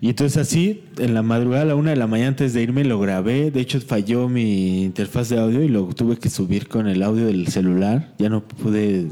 [0.00, 2.84] Y entonces así, en la madrugada, a la una de la mañana antes de irme,
[2.84, 3.50] lo grabé.
[3.50, 7.26] De hecho, falló mi interfaz de audio y lo tuve que subir con el audio
[7.26, 8.14] del celular.
[8.18, 9.08] Ya no pude,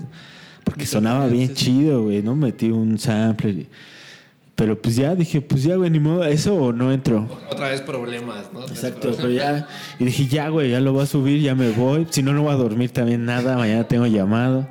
[0.77, 2.37] porque sonaba bien chido, güey, ¿no?
[2.37, 3.67] Metí un sample.
[4.55, 7.27] Pero pues ya dije, pues ya, güey, ni modo, eso o no entro.
[7.51, 8.62] Otra vez problemas, ¿no?
[8.65, 9.67] Exacto, pero ya.
[9.99, 12.07] Y dije, ya, güey, ya lo voy a subir, ya me voy.
[12.11, 13.57] Si no, no voy a dormir también nada.
[13.57, 14.69] Mañana tengo llamado.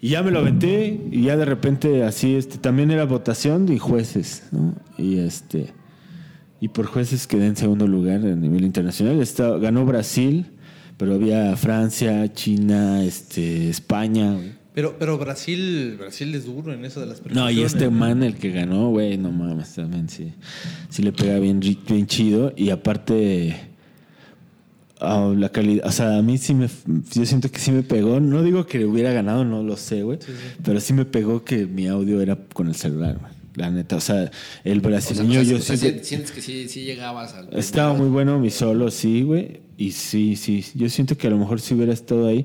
[0.00, 1.00] Y ya me lo aventé.
[1.10, 4.74] Y ya de repente, así, este, también era votación y jueces, ¿no?
[4.96, 5.72] Y este.
[6.60, 9.20] Y por jueces quedé en segundo lugar a nivel internacional.
[9.20, 10.46] Está- ganó Brasil,
[10.96, 14.32] pero había Francia, China, este, España.
[14.32, 14.55] güey.
[14.76, 18.34] Pero, pero Brasil, Brasil es duro en eso de las No, y este man, el
[18.34, 20.34] que ganó, güey, no mames, también sí.
[20.90, 22.52] Sí le pega bien, bien chido.
[22.54, 23.56] Y aparte,
[25.00, 26.68] ah, la calidad, o sea, a mí sí me,
[27.14, 28.20] yo siento que sí me pegó.
[28.20, 30.18] No digo que hubiera ganado, no lo sé, güey.
[30.62, 33.32] Pero sí me pegó que mi audio era con el celular, güey.
[33.54, 33.96] la neta.
[33.96, 34.30] O sea,
[34.62, 37.48] el brasileño o sea, yo o sea, siento- si- sientes que sí, sí llegabas al.
[37.54, 39.60] Estaba muy bueno mi solo, sí, güey.
[39.78, 40.62] Y sí, sí.
[40.74, 42.44] Yo siento que a lo mejor sí hubiera estado ahí,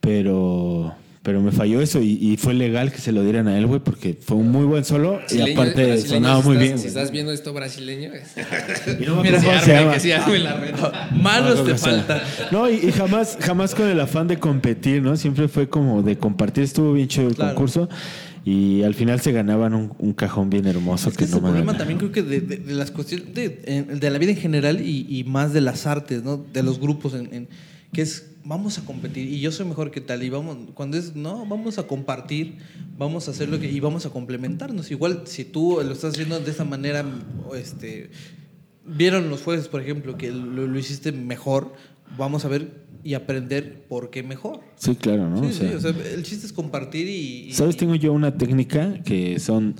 [0.00, 0.94] pero,
[1.28, 2.00] pero me falló eso.
[2.00, 4.64] Y, y fue legal que se lo dieran a él, güey, porque fue un muy
[4.64, 5.20] buen solo.
[5.28, 6.78] Y Brasileño- aparte brasileño, sonaba si muy estás- bien.
[6.78, 6.88] Si güey.
[6.88, 8.10] estás viendo esto brasileño,
[8.98, 9.98] Y no me Mira, cómo que se arme, llama.
[10.02, 11.08] que arme la reta.
[11.22, 12.20] Manos No, te faltan.
[12.50, 15.18] No, y, y jamás, jamás con el afán de competir, ¿no?
[15.18, 16.64] Siempre fue como de compartir.
[16.64, 17.54] Estuvo bien chido el Claro.
[17.54, 17.90] concurso.
[18.46, 21.36] Y al final se ganaban un, un cajón bien hermoso Es que que es no
[21.36, 21.78] el me problema gané.
[21.80, 23.48] también creo que de, de- de las cuestiones de,
[24.00, 26.38] de la vida en general y, y más de las artes, ¿no?
[26.54, 27.48] De los grupos en, en-
[27.92, 31.14] que es vamos a competir y yo soy mejor que tal y vamos cuando es
[31.14, 32.56] no vamos a compartir
[32.96, 36.40] vamos a hacer lo que y vamos a complementarnos igual si tú lo estás haciendo
[36.40, 37.04] de esa manera
[37.54, 38.10] este
[38.86, 41.74] vieron los jueces por ejemplo que lo, lo hiciste mejor
[42.16, 45.40] vamos a ver y aprender por qué mejor Sí, claro, ¿no?
[45.42, 47.76] sí, O sea, sí, o sea, el chiste es compartir y, y- ¿Sabes?
[47.76, 49.74] Tengo yo una técnica que son.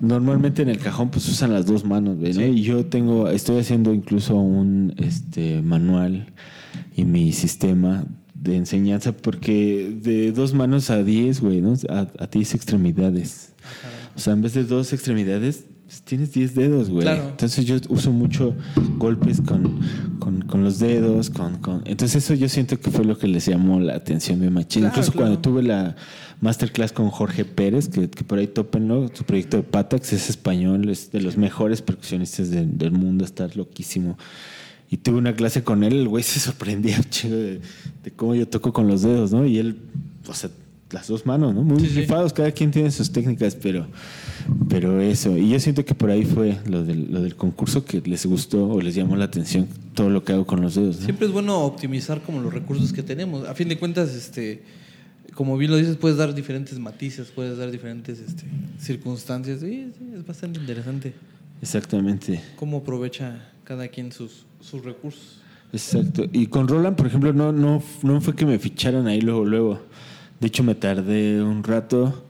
[0.00, 2.32] Normalmente en el cajón, pues usan las dos manos, ¿no?
[2.32, 2.42] Sí.
[2.42, 3.28] Y yo tengo.
[3.28, 6.32] Estoy haciendo incluso un este, manual
[6.94, 11.74] y mi sistema de enseñanza, porque de dos manos a diez, güey, ¿no?
[11.88, 13.52] A, a diez extremidades.
[14.14, 17.02] O sea, en vez de dos extremidades, pues, tienes diez dedos, güey.
[17.02, 17.28] Claro.
[17.30, 18.54] Entonces yo uso mucho
[18.98, 19.80] golpes con,
[20.18, 21.82] con, con los dedos, con, con...
[21.86, 24.82] Entonces eso yo siento que fue lo que les llamó la atención bien machín.
[24.82, 25.26] Claro, Incluso claro.
[25.26, 25.96] cuando tuve la
[26.40, 30.88] masterclass con Jorge Pérez, que, que por ahí topenlo, su proyecto de Patax es español,
[30.88, 34.18] es de los mejores percusionistas de- del mundo, está loquísimo.
[34.88, 37.60] Y tuve una clase con él, el güey se sorprendía chingo de,
[38.04, 39.44] de cómo yo toco con los dedos, ¿no?
[39.44, 39.78] Y él,
[40.28, 40.50] o sea,
[40.90, 41.62] las dos manos, ¿no?
[41.62, 43.86] Muy Sí, cada quien tiene sus técnicas, pero,
[44.68, 45.36] pero eso.
[45.36, 48.68] Y yo siento que por ahí fue lo del, lo del concurso que les gustó
[48.68, 51.04] o les llamó la atención todo lo que hago con los dedos, ¿no?
[51.04, 53.48] Siempre es bueno optimizar como los recursos que tenemos.
[53.48, 54.62] A fin de cuentas, este,
[55.34, 58.44] como bien lo dices, puedes dar diferentes matices, puedes dar diferentes este,
[58.78, 59.60] circunstancias.
[59.60, 61.14] Sí, sí, es bastante interesante
[61.60, 62.40] Exactamente.
[62.56, 65.38] cómo aprovecha cada quien sus, sus recursos.
[65.72, 66.24] Exacto.
[66.32, 69.80] Y con Roland, por ejemplo, no, no, no fue que me ficharan ahí luego, luego.
[70.40, 72.24] De hecho, me tardé un rato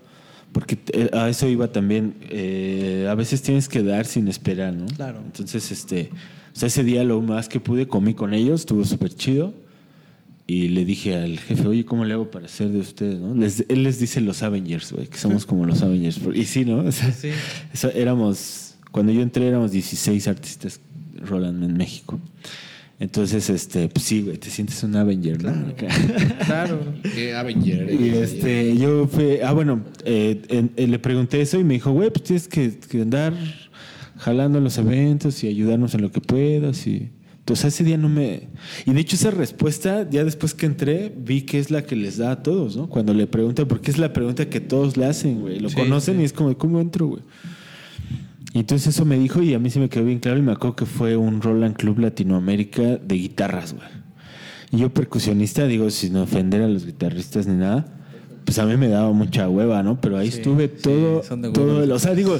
[0.53, 0.79] porque
[1.12, 2.14] a eso iba también.
[2.31, 4.87] eh, a veces tienes que dar sin esperar, ¿no?
[4.87, 5.20] Claro.
[5.25, 6.11] Entonces, este,
[6.55, 9.53] o sea, ese día lo más que pude comí con ellos, estuvo súper chido.
[10.49, 13.18] Y le dije al jefe, oye, ¿cómo le hago para ser de ustedes?
[13.18, 13.35] ¿no?
[13.35, 16.20] Les- él les dice los Avengers, güey, que somos como los Avengers.
[16.35, 16.79] Y sí, ¿no?
[16.79, 17.31] O sea, Sí.
[17.75, 20.81] eso éramos, cuando yo entré éramos 16 artistas
[21.24, 22.18] Roland en México.
[22.98, 25.68] Entonces, este, pues sí, güey, te sientes un Avenger, ¿no?
[25.68, 25.87] Acá.
[26.46, 26.81] Claro.
[27.14, 27.92] Qué Avenger.
[27.92, 30.40] Y este, yo fui, ah, bueno, eh,
[30.76, 33.35] eh, le pregunté eso y me dijo, güey, pues tienes que, que andar
[34.16, 36.87] jalando los eventos y ayudarnos en lo que puedas.
[36.87, 37.11] Y,
[37.46, 38.48] entonces ese día no me...
[38.87, 42.16] Y de hecho esa respuesta, ya después que entré, vi que es la que les
[42.16, 42.88] da a todos, ¿no?
[42.88, 45.61] Cuando le preguntan, porque es la pregunta que todos le hacen, güey.
[45.61, 46.22] Lo Sí, conocen sí.
[46.22, 47.22] y es como, ¿cómo entro, güey?
[48.52, 50.52] Y entonces eso me dijo y a mí se me quedó bien claro y me
[50.52, 53.88] acuerdo que fue un Roland Club Latinoamérica de guitarras, güey.
[54.72, 57.87] Y yo percusionista, digo, sin ofender a los guitarristas ni nada,
[58.44, 60.00] pues a mí me daba mucha hueva, ¿no?
[60.00, 62.38] Pero ahí Sí, estuve sí, todo, de todo el- o sea, digo,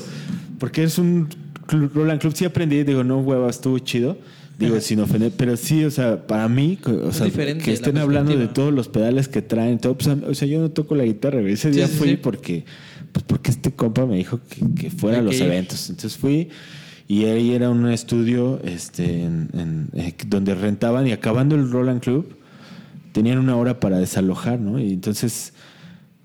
[0.59, 1.29] porque es un
[1.66, 4.16] club- Roland Club, sí aprendí, digo, no hueva, estuvo chido.
[4.59, 8.49] Digo, sin ofender, pero sí, o sea, para mí, o sea, que estén hablando de
[8.49, 11.42] todos los pedales que traen, todo, pues, o sea, yo no toco la guitarra.
[11.42, 12.16] Ese Sí, día sí, fui sí.
[12.16, 12.64] porque,
[13.16, 15.88] pues porque este compa me dijo que, que fuera a los eventos.
[15.88, 16.50] Entonces fui
[17.09, 22.02] y ahí era un estudio este, en- en- eh, donde rentaban y acabando el Roland
[22.02, 22.37] Club
[23.12, 24.79] tenían una hora para desalojar, ¿no?
[24.79, 25.55] Y entonces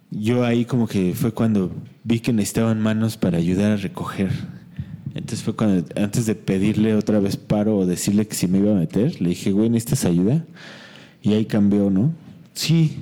[0.10, 1.72] yo ahí como que fue cuando
[2.04, 4.32] vi que necesitaban manos para ayudar a recoger.
[5.16, 8.72] Entonces fue cuando, antes de pedirle otra vez paro o decirle que si me iba
[8.72, 10.44] a meter, le dije, güey, ¿necesitas ayuda?
[11.24, 12.12] Y ahí cambió, ¿no?
[12.54, 12.98] Sí.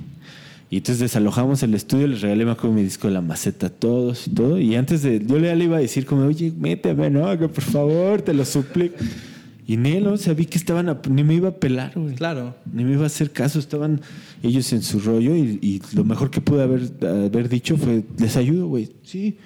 [0.70, 3.70] Y entonces desalojamos el estudio, les regalé, me acuerdo, mi disco de la maceta a
[3.70, 4.58] todos y todo.
[4.60, 7.36] Y antes de, yo le iba a decir como, oye, méteme, ¿no?
[7.36, 8.94] Que por favor, te lo suplico.
[9.66, 10.12] Y ni ¿no?
[10.12, 12.14] O sea, vi que estaban, a- ni me iba a pelar, güey.
[12.14, 12.54] Claro.
[12.72, 14.00] Ni me iba a hacer caso, estaban
[14.44, 18.36] ellos en su rollo y, y lo mejor que pude haber, haber dicho fue, les
[18.36, 19.38] ayudo, güey, sí.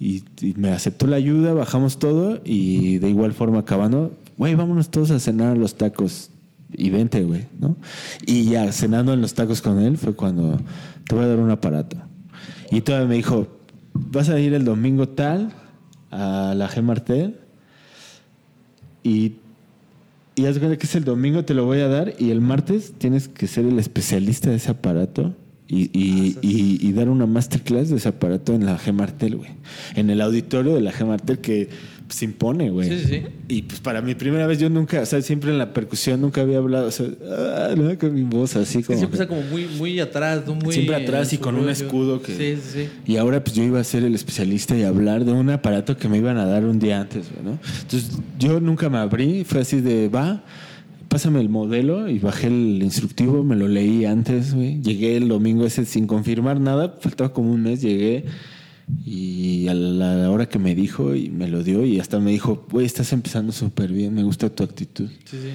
[0.00, 4.90] Y, y me aceptó la ayuda, bajamos todo y de igual forma acabando, güey, vámonos
[4.90, 6.30] todos a cenar a los tacos
[6.72, 7.76] y vente, güey, ¿no?
[8.26, 10.60] Y ya cenando en los tacos con él fue cuando
[11.06, 11.96] te voy a dar un aparato.
[12.70, 13.48] Y todavía me dijo,
[13.94, 15.52] vas a ir el domingo tal
[16.10, 17.36] a la G Martel
[19.02, 19.34] y
[20.34, 22.14] y haz que es el domingo, te lo voy a dar.
[22.16, 25.34] Y el martes tienes que ser el especialista de ese aparato
[25.66, 29.50] y, y- y- y dar una masterclass de ese aparato en la G Martel, güey.
[29.96, 31.68] En el auditorio de la G Martel, que
[32.08, 32.88] se impone, güey.
[32.88, 33.22] Sí, sí.
[33.48, 36.40] Y pues para mi primera vez yo nunca, o sea, siempre en la percusión nunca
[36.40, 38.98] había hablado, o sea, ah, no, con mi voz así como...
[38.98, 40.54] siempre está como muy, muy atrás, ¿no?
[40.54, 42.88] Muy Siempre atrás y con un escudo que- Sí, sí, sí.
[43.06, 46.08] Y ahora pues yo iba a ser el especialista y hablar de un aparato que
[46.08, 47.58] me iban a dar un día antes, güey, ¿no?
[47.82, 50.44] Entonces yo nunca me abrí, fue así de, va,
[51.08, 54.80] pásame el modelo y bajé el instructivo, me lo leí antes, güey.
[54.80, 58.24] Llegué el domingo ese sin confirmar nada, faltaba como un mes, llegué
[59.04, 62.66] y a la hora que me dijo y me lo dio y hasta me dijo,
[62.70, 65.08] güey, estás empezando súper bien, me gusta tu actitud.
[65.24, 65.50] Sí, sí.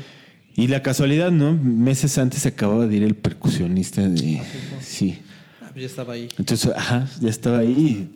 [0.56, 1.54] Y la casualidad, ¿no?
[1.54, 4.42] Meses antes acababa de ir el percusionista de...
[4.82, 5.18] Sí.
[5.62, 6.30] Ah, pues ya estaba ahí.
[6.38, 8.12] Entonces, ajá, ya estaba ahí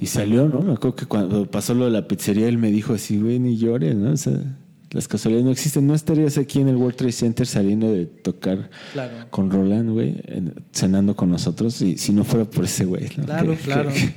[0.00, 0.60] y salió, ¿no?
[0.60, 3.58] Me acuerdo que cuando pasó lo de la pizzería, él me dijo así, güey, ni
[3.58, 4.12] llores, ¿no?
[4.12, 4.40] O sea,
[4.90, 5.86] las casualidades no existen.
[5.86, 9.26] No estarías aquí en el World Trade Center saliendo de tocar Claro.
[9.30, 13.24] con Roland, güey, en- cenando con nosotros, y si no fuera por ese güey, ¿no?
[13.26, 13.90] Claro, Que- claro.
[13.92, 14.14] que-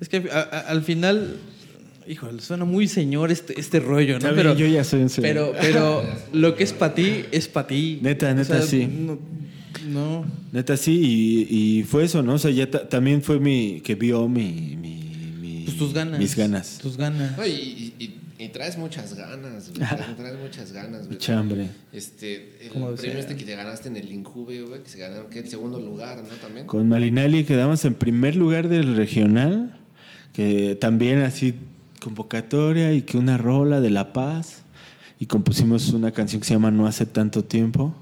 [0.00, 1.36] Es que a- a- al final,
[2.06, 4.28] híjole, suena muy señor este, este rollo, ¿no?
[4.34, 5.30] Pero, yo ya soy un señor.
[5.30, 6.02] pero, pero
[6.34, 7.98] lo que es para ti es para ti.
[8.02, 8.86] Neta, neta, sí.
[8.86, 9.18] No,
[9.88, 10.26] no.
[10.52, 12.34] Neta, sí, y, y fue eso, ¿no?
[12.34, 15.00] O sea, ya ta- también fue mi, que vio mi, mi,
[15.40, 16.18] mi- Pues tus ganas.
[16.20, 16.78] mis ganas.
[16.82, 17.32] Tus ganas.
[17.48, 17.94] Y-
[18.38, 19.88] y- traes muchas ganas, güey.
[20.16, 21.12] Traes, muchas ganas, güey.
[21.12, 21.68] Mucha hambre.
[21.92, 23.18] Este, el premio sea.
[23.18, 26.18] este que te ganaste en el Injuve, güey, que se ganaron, que el segundo lugar,
[26.18, 26.34] ¿no?
[26.36, 26.66] También.
[26.66, 29.78] Con Malinali quedamos en primer lugar del regional,
[30.32, 31.54] que también así
[32.02, 34.62] convocatoria y que una rola de La Paz.
[35.18, 37.94] Y compusimos una canción que se llama No hace tanto tiempo.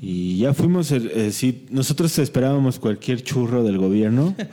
[0.00, 4.34] Y ya fuimos, eh, eh, sí, nosotros esperábamos cualquier churro del gobierno.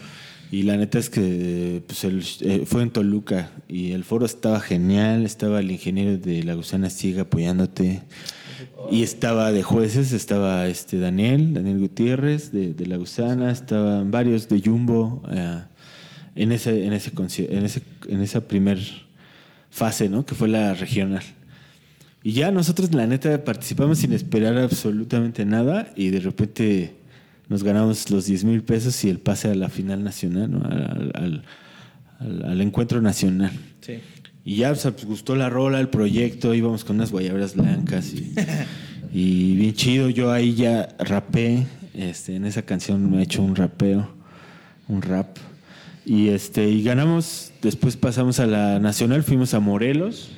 [0.52, 4.60] Y la neta es que pues, el- eh, fue en Toluca y el foro estaba
[4.60, 8.02] genial, estaba el ingeniero de La Gusana Ciega apoyándote.
[8.92, 14.50] Y estaba de jueces, estaba este Daniel, Daniel Gutiérrez de, de La Gusana, estaban varios
[14.50, 15.60] de Jumbo eh,
[16.36, 17.12] en ese, en ese
[17.52, 18.80] en ese, en esa primer
[19.70, 20.26] fase, ¿no?
[20.26, 21.24] Que fue la regional.
[22.24, 26.96] Y ya nosotros, la neta, participamos sin esperar absolutamente nada y de repente
[27.50, 30.62] nos ganamos los 10 mil pesos y el pase a la final nacional, ¿no?
[30.64, 31.44] al, al-
[32.20, 33.52] al- al encuentro nacional.
[33.82, 34.00] Sí.
[34.46, 38.34] Y ya, pues gustó la rola, el proyecto, íbamos con unas guayaberas blancas y,
[39.14, 40.10] y bien chido.
[40.10, 44.10] Yo ahí ya rapé, este, en esa canción me he hecho un rapeo,
[44.88, 45.38] un rap.
[46.06, 50.32] Y este, y ganamos, después pasamos a la nacional, fuimos a Morelos.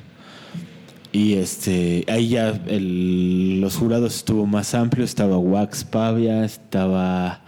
[1.12, 7.42] Y este, ahí ya el- los jurados estuvo más amplio, estaba Wax Pavia, estaba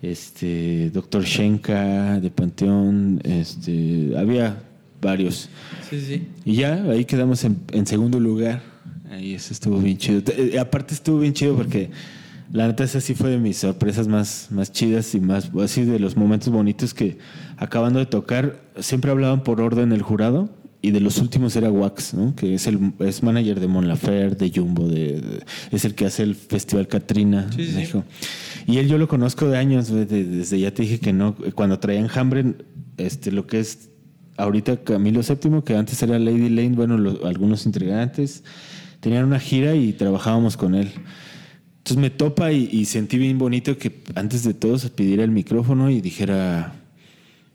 [0.00, 4.62] este Doctor Shenka de Panteón, este, había
[5.02, 5.48] varios.
[5.88, 6.28] Sí, sí.
[6.44, 8.62] Y ya, ahí quedamos en, en segundo lugar.
[9.10, 10.22] Ahí eso estuvo bien chido.
[10.36, 11.90] Eh, aparte estuvo bien chido porque
[12.52, 15.98] la neta esa sí fue de mis sorpresas más, más chidas y más así de
[15.98, 17.18] los momentos bonitos que
[17.56, 20.48] acabando de tocar, siempre hablaban por orden el jurado
[20.82, 22.34] y de los últimos era Wax, ¿no?
[22.34, 26.06] que es el es manager de Mon Laferte, de Jumbo, de, de- es el que
[26.06, 27.86] hace el Festival Katrina Sí, sí.
[28.66, 31.36] Y él yo lo conozco de años, güey, de- desde ya te dije que no,
[31.54, 32.54] cuando traían Hambre,
[32.96, 33.90] este, lo que es
[34.36, 38.42] ahorita Camilo VII, que antes era Lady Lane, bueno, lo- algunos integrantes
[39.00, 40.90] tenían una gira y trabajábamos con él.
[41.78, 45.30] Entonces me topa y, y sentí bien bonito que antes de todo se pidiera el
[45.30, 46.74] micrófono y dijera,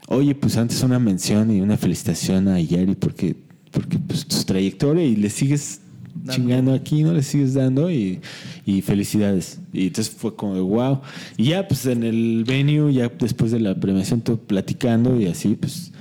[0.08, 3.36] oye, pues antes una mención y una felicitación a Yari porque,
[3.72, 5.82] porque pues tu trayectoria y le sigues
[6.14, 6.34] Dando.
[6.34, 7.14] chingando aquí, ¿no?
[7.14, 8.20] Le sigues dando y,
[8.66, 9.60] y felicidades.
[9.74, 11.02] Y entonces fue como de wow.
[11.38, 15.56] Y ya pues en el venue, ya después de la premiación, todo platicando y así,
[15.60, 15.92] pues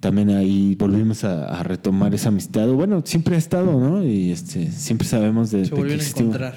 [0.00, 2.68] también ahí volvimos a, a retomar esa amistad.
[2.68, 4.04] Bueno, siempre ha estado, ¿no?
[4.04, 6.54] Y este, siempre sabemos de, Se de que a encontrar.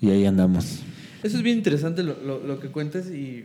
[0.00, 0.80] Y ahí andamos.
[1.22, 3.44] Eso es bien interesante lo, lo- lo que cuentas y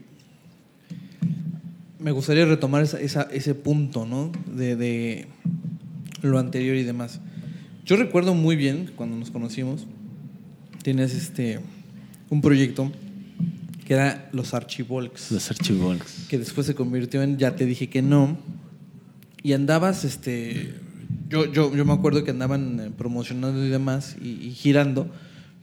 [1.99, 4.31] me gustaría retomar esa- esa- ese punto, ¿no?
[4.55, 5.27] De, de
[6.21, 7.19] lo anterior y demás.
[7.85, 9.85] Yo recuerdo muy bien cuando nos conocimos,
[10.83, 11.59] tienes este
[12.29, 12.91] un proyecto
[13.85, 16.25] que era los Archivolks, Los archivolks.
[16.27, 18.37] que después se convirtió en Ya te dije que no,
[19.43, 20.73] y andabas, este,
[21.29, 25.11] yo, yo, yo me acuerdo que andaban eh, promocionando y demás y, y girando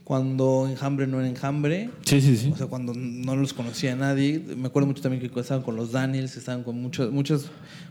[0.03, 2.51] cuando Enjambre no era Enjambre, Sí, sí, sí.
[2.51, 4.39] o sea, cuando no los conocía nadie.
[4.39, 7.45] Me acuerdo mucho también que estaban con los Daniels, estaban con muchas, muchas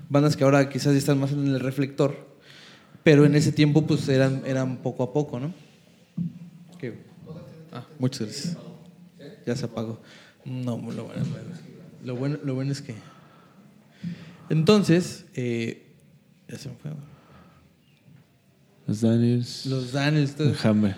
[0.09, 2.15] bandas que ahora quizás están más en el reflector,
[3.03, 5.55] pero en ese tiempo pues eran, eran poco a poco, ¿no?
[6.79, 6.99] ¿Qué?
[7.73, 8.57] Ah, muchas gracias.
[9.47, 10.01] Ya se apagó.
[10.45, 11.25] No, lo bueno,
[12.05, 12.95] lo bueno, lo bueno es que...
[14.51, 15.95] Entonces, eh,
[16.49, 16.91] ya se me fue.
[18.87, 19.67] Los Daniels.
[19.67, 20.95] Los Daniels, Hambre.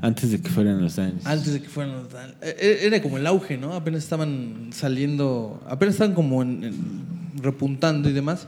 [0.00, 1.26] Antes de que fueran los Daniels.
[1.26, 3.72] Antes de que fueran los Dan- eh, eh, Era como el auge, ¿no?
[3.74, 8.46] Apenas estaban saliendo, apenas estaban como en- en- repuntando y demás.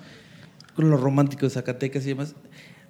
[0.76, 2.34] con lo romántico de Zacatecas y demás.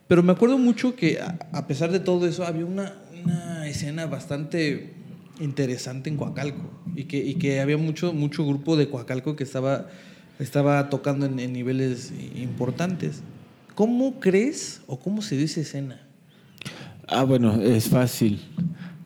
[0.06, 2.92] Pero me acuerdo mucho que a, a pesar de todo eso había una,
[3.24, 4.92] una escena bastante
[5.40, 9.88] interesante en Coacalco y que, y que había mucho, mucho grupo de Coacalco que estaba,
[10.38, 13.22] estaba tocando en, en niveles importantes.
[13.74, 16.06] ¿Cómo crees o cómo se dio esa escena?
[17.10, 18.38] Ah, bueno, es fácil.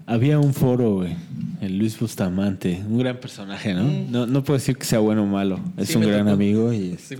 [0.06, 1.14] Había un foro, güey.
[1.60, 3.84] El Luis Bustamante, un gran personaje, ¿no?
[4.10, 5.58] No, no puedo decir que sea bueno o malo.
[5.78, 5.88] Es.
[5.88, 6.30] Sí, un gran tocó.
[6.32, 7.16] amigo y este,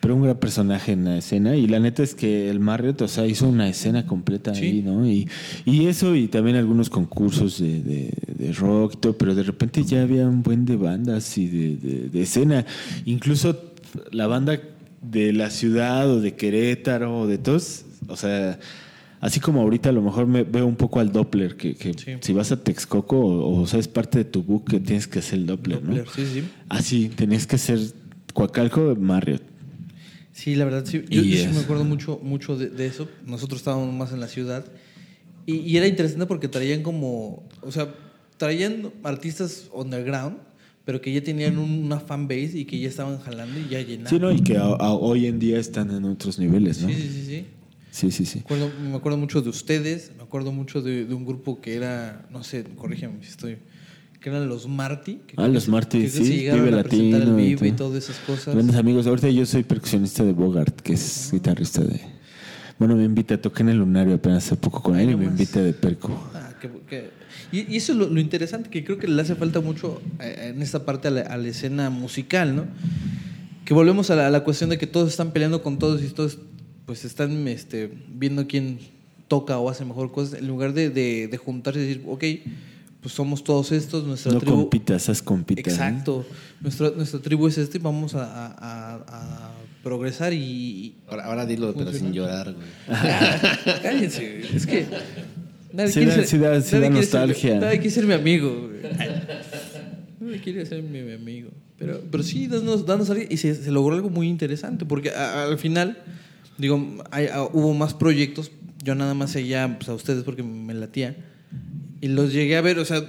[0.00, 1.54] pero un gran personaje en la escena.
[1.54, 4.64] Y la neta es que el Marriott, o sea, hizo una escena completa Sí.
[4.64, 5.06] ahí, ¿no?
[5.06, 5.28] Y,
[5.66, 9.84] y eso, y también algunos concursos de, de- de rock y todo, pero de repente
[9.84, 12.64] ya había un buen de bandas y de, de- de escena.
[13.04, 13.72] Incluso
[14.12, 14.58] la banda
[15.02, 18.58] de la ciudad o de Querétaro o de todos, o sea,
[19.20, 22.12] así como ahorita a lo mejor me veo un poco al Doppler, que, que Sí.
[22.20, 25.18] si vas a Texcoco o, o sea, es parte de tu book que tienes que
[25.20, 26.12] hacer el Doppler, Doppler, ¿no?
[26.12, 26.44] sí, sí.
[26.68, 27.78] Así, tenías que ser
[28.34, 29.42] Coacalco Marriott.
[30.32, 31.02] Sí, la verdad, sí.
[31.10, 33.08] Yo, sí me acuerdo mucho, mucho de, de eso.
[33.26, 34.64] Nosotros estábamos más en la ciudad.
[35.46, 37.42] Y, y era interesante porque traían como.
[37.62, 37.92] O sea,
[38.36, 40.36] traían artistas underground,
[40.84, 43.80] pero que ya tenían un- una fan base y que ya estaban jalando y ya
[43.80, 44.10] llenaban.
[44.10, 44.30] Sí, ¿no?
[44.30, 46.88] Y que a- a- hoy en día están en otros niveles, ¿no?
[46.88, 47.44] sí, sí, sí, sí.
[47.98, 48.38] Sí, sí, sí.
[48.38, 51.74] Me acuerdo, me acuerdo mucho de ustedes, me acuerdo mucho de, de un grupo que
[51.74, 53.58] era, no sé, corrígeme si estoy,
[54.20, 55.16] que eran los Marty.
[55.26, 57.68] que Ah, que los Marty, que sí, se llegaron Vive a Latino el y Vive
[57.68, 58.54] y todas esas cosas.
[58.54, 59.08] Grandes amigos.
[59.08, 62.00] Ahorita yo soy percusionista de Bogart, que es guitarrista de.
[62.78, 65.60] Bueno, me invita, toqué en el Lunario apenas hace poco con él y me invita
[65.60, 66.30] de perco.
[66.34, 67.10] Ah, que- que-
[67.50, 70.52] y, y eso es lo, lo interesante, que creo que le hace falta mucho eh,
[70.54, 72.66] en esta parte a la, a la escena musical, ¿no?
[73.64, 76.06] Que volvemos a la, a la cuestión de que todos están peleando con todos y
[76.10, 76.38] todos
[76.88, 78.78] pues están este, viendo quién
[79.28, 82.24] toca o hace mejor cosas, en lugar de, de- de juntarse y decir, ok,
[83.02, 84.56] pues somos todos estos, nuestra No tribu...
[84.62, 85.60] compitas, haz compita.
[85.60, 85.70] ¿no?
[85.70, 86.26] Exacto,
[86.62, 90.94] nuestra, nuestra tribu es este y vamos a, a- a- a progresar y...
[91.08, 92.66] Ahora, ahora dilo, pero sin llorar, güey.
[93.82, 94.86] Cállense, es que...
[95.74, 97.60] Nadie Sí quiere da- ser- sí da- sí nadie da quiere ser- nostalgia.
[97.60, 98.68] nadie quiere ser mi amigo.
[98.68, 98.80] güey.
[100.20, 101.50] Nadie quiere ser mi, mi amigo.
[101.78, 103.22] Pero, pero sí, danos, danos algo.
[103.28, 105.98] Y se, se logró algo muy interesante, porque a- al final,
[106.58, 108.50] digo, hay- a- hubo más proyectos.
[108.84, 111.16] Yo nada más seguía pues, a ustedes porque me latía.
[112.00, 113.02] Y los llegué a ver, o sea,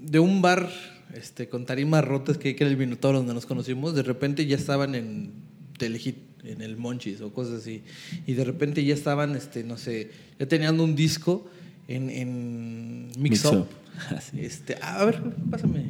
[0.00, 0.70] de un bar
[1.14, 4.56] este, con tarimas rotas que, que era el Minotauro donde nos conocimos, de repente ya
[4.56, 5.30] estaban en
[5.78, 7.82] Telehit, en el Monchis o cosas así.
[8.26, 11.48] Y de repente ya estaban, este, no sé, ya tenían un disco
[11.86, 13.54] en, en Mix, Mix Up.
[13.60, 13.68] Up.
[14.16, 14.38] Así.
[14.40, 15.20] Este, a ver,
[15.50, 15.80] pásame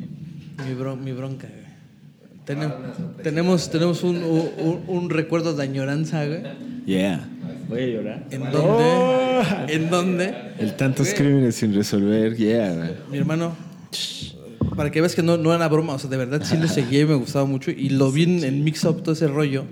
[0.67, 1.49] mi, bron- mi bronca.
[2.49, 2.73] Tenem-
[3.23, 6.41] tenemos tenemos un, un- un recuerdo de añoranza, güey.
[6.87, 7.29] Yeah.
[7.69, 8.27] Voy a llorar.
[8.31, 8.51] ¿En Oh.
[8.51, 9.75] dónde?
[9.75, 10.35] ¿En dónde?
[10.59, 11.17] El tantos Güey.
[11.19, 12.73] crímenes sin resolver, yeah.
[12.75, 12.91] güey.
[13.11, 13.55] Mi hermano,
[14.75, 17.01] para que veas que no, no era broma, o sea, de verdad sí lo seguía
[17.01, 17.71] y me gustaba mucho.
[17.71, 19.65] Y lo vi en, en Mix Up, todo ese rollo.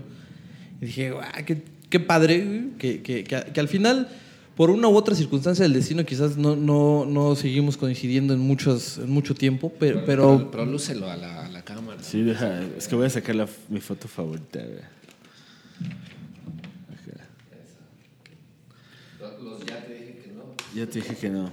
[0.82, 4.08] Y dije, guau, qué, qué padre, güey, que, que, que, que al final,
[4.56, 8.98] por una u otra circunstancia del destino, quizás no, no, no seguimos coincidiendo en, muchos,
[8.98, 12.02] en mucho tiempo, pero, Pero, pero pero lúcelo a la, a la cámara.
[12.02, 12.62] Sí, deja.
[12.76, 14.60] Es que voy a sacar la- mi foto favorita.
[19.42, 20.44] Los ya te dije que no.
[20.74, 21.50] Ya te dije que no.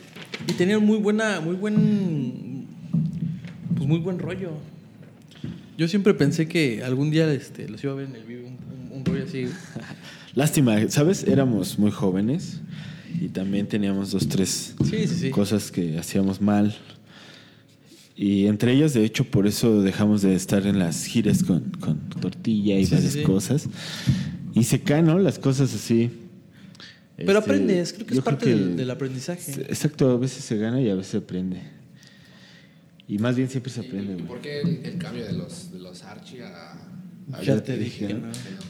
[0.48, 2.68] Y tenían muy buena, muy buen,
[3.76, 4.52] pues muy buen rollo.
[5.78, 8.58] Yo siempre pensé que algún día este, los iba a ver en el vivo, un,
[8.92, 9.48] un- un rollo así.
[10.36, 11.24] Lástima, ¿sabes?
[11.24, 12.62] Éramos muy jóvenes
[13.20, 15.30] y también teníamos dos, tres Sí, sí, sí.
[15.30, 16.76] cosas que hacíamos mal.
[18.16, 21.98] Y entre ellas, de hecho, por eso dejamos de estar en las giras con, con
[22.10, 23.24] tortilla y varias sí.
[23.24, 23.68] cosas.
[24.54, 25.18] Y se caen, ¿no?
[25.18, 26.12] Las cosas así.
[27.18, 29.52] Pero Este, aprendes, creo que es parte que- del, del aprendizaje.
[29.64, 31.62] Exacto, a veces se gana y a veces se aprende.
[33.08, 35.80] Y más bien siempre se aprende, ¿Y por qué el, el cambio de los, de
[35.80, 36.78] los Archie a-
[37.44, 38.28] Ya te dije que no.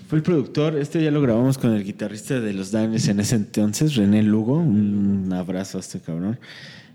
[0.08, 3.36] Fue el productor, este ya lo grabamos con el guitarrista de los Danes en ese
[3.36, 4.58] entonces, René Lugo.
[4.58, 6.40] Un abrazo a este cabrón.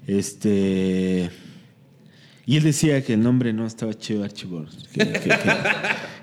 [0.06, 1.30] Este.
[2.46, 5.30] Y él decía que el nombre no estaba chido Archibald, que, que- que-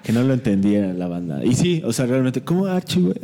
[0.04, 1.44] que no lo entendía la banda.
[1.46, 3.02] Y sí, o sea, realmente, ¿cómo Archie?
[3.02, 3.16] güey?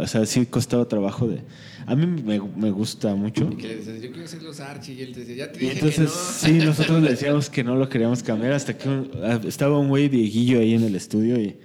[0.00, 1.40] O sea, sí costaba trabajo de.
[1.86, 3.48] A mí me, me gusta mucho.
[3.52, 4.94] Y que le dices, yo quiero ser los Archie.
[4.94, 5.96] Y él dice, ya te Y dije entonces,
[6.42, 6.58] que no.
[6.60, 9.88] sí, nosotros le decíamos que no lo queríamos cambiar hasta que un- ah, estaba un
[9.88, 11.56] güey Dieguillo ahí en el estudio y,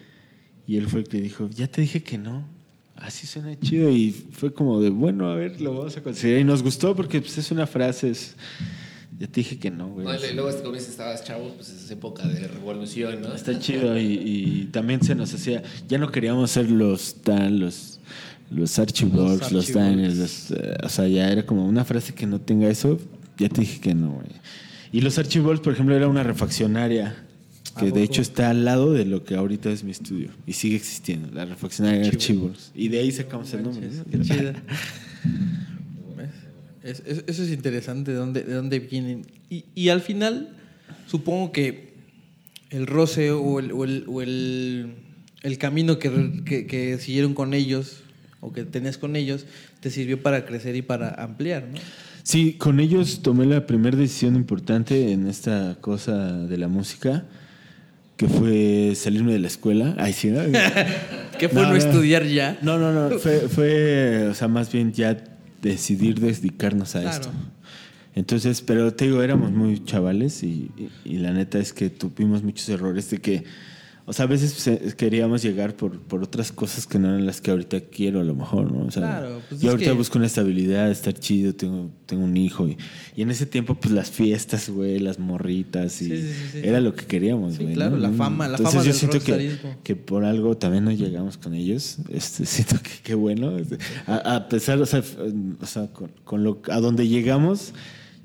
[0.68, 2.46] y él fue el que dijo, ya te dije que no.
[2.96, 6.42] Así suena chido y fue como de, bueno, a ver, lo vamos a considerar.
[6.42, 8.36] Y nos gustó porque pues, es una frase, es,
[9.18, 10.06] ya te dije que no, güey.
[10.06, 13.34] No, y luego, como dices, estabas chavo, pues es época de revolución, ¿no?
[13.34, 17.89] Está chido y, y también se nos hacía, ya no queríamos ser los tan, los,
[18.52, 19.74] los Archibalds, los Archibalds.
[19.74, 23.00] Daniels, los, eh, o sea, ya era como una frase que no tenga eso,
[23.38, 24.28] ya te dije que no, güey.
[24.92, 27.16] Y los Archibalds, por ejemplo, era una refaccionaria
[27.80, 30.76] que de hecho está al lado de lo que ahorita es mi estudio y sigue
[30.76, 32.72] existiendo, la refaccionaria de archivos.
[32.76, 33.88] Y de ahí sacamos el nombre.
[33.88, 34.04] ¿no?
[34.12, 34.54] Qué chida.
[36.84, 39.26] Es- es- eso es interesante, de dónde, de dónde vienen.
[39.50, 40.50] Y, y al final,
[41.08, 41.94] supongo que
[42.70, 44.94] el roce o el, o el, o el-
[45.44, 48.04] el camino que, que- que siguieron con ellos
[48.42, 49.46] o que tenías con ellos
[49.82, 51.80] te sirvió para crecer y para ampliar, ¿no?
[52.24, 57.26] Sí, con ellos tomé la primera decisión importante en esta cosa de la música,
[58.18, 59.96] que fue salirme de la escuela.
[59.98, 60.42] Ay, sí, ¿no?
[61.40, 62.58] ¿Qué fue no, No, estudiar ya?
[62.62, 63.18] No, no, no.
[63.20, 65.18] Fue, fue, o sea, más bien ya
[65.62, 67.16] decidir dedicarnos a Claro.
[67.16, 67.32] esto.
[68.16, 72.44] Entonces, pero te digo, éramos muy chavales y, y- y la neta es que tuvimos
[72.44, 73.44] muchos errores de que,
[74.10, 77.26] o sea, a veces pues, eh, queríamos llegar por, por otras cosas que no eran
[77.28, 78.86] las que ahorita quiero a lo mejor, ¿no?
[78.88, 82.36] O sea, Claro, pues yo ahorita que- busco una estabilidad, estar chido, tengo, tengo un
[82.36, 82.76] hijo y,
[83.16, 86.82] y en ese tiempo pues las fiestas, güey, las morritas y Sí, sí, sí, era
[86.82, 87.76] lo que queríamos, Sí, güey.
[87.76, 88.02] claro, ¿no?
[88.02, 91.38] la fama- la Entonces fama yo del siento que, que por algo también no llegamos
[91.38, 91.98] con ellos.
[92.10, 93.58] Este, siento que qué bueno.
[93.58, 95.04] Este, A, a pesar, o sea,
[95.62, 97.74] o sea, con, con lo a donde llegamos,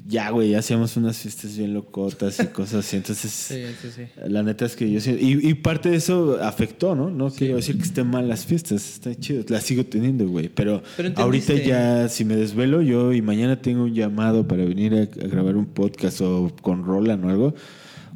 [0.07, 2.97] ya, güey, ya hacíamos unas fiestas bien locotas y cosas así.
[2.97, 4.03] Entonces, Sí, sí, sí.
[4.29, 7.11] la neta es que yo y, y parte de eso afectó, ¿no?
[7.11, 10.49] No quiero decir que estén mal las fiestas, está chido, las sigo teniendo, güey.
[10.49, 14.95] Pero, Pero ahorita ya, si me desvelo yo y mañana tengo un llamado para venir
[14.95, 17.55] a, a grabar un podcast o con Roland o algo,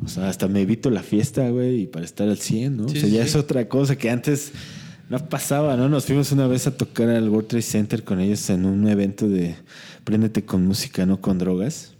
[0.04, 2.84] o sea, hasta me evito la fiesta, güey, y para estar al 100, ¿no?
[2.84, 4.52] O sea, ya es otra cosa que antes
[5.08, 5.88] no pasaba, ¿no?
[5.88, 9.28] Nos fuimos una vez a tocar al World Trade Center con ellos en un evento
[9.28, 9.56] de
[10.04, 11.92] Préndete con música, no con drogas.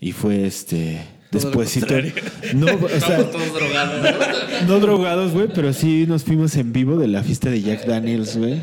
[0.00, 1.00] Y fue este.
[1.32, 2.12] Contrario.
[2.54, 4.66] No, o sea, todos drogados.
[4.66, 8.36] no drogados, güey, pero sí nos fuimos en vivo de la fiesta de Jack Daniels,
[8.36, 8.60] güey.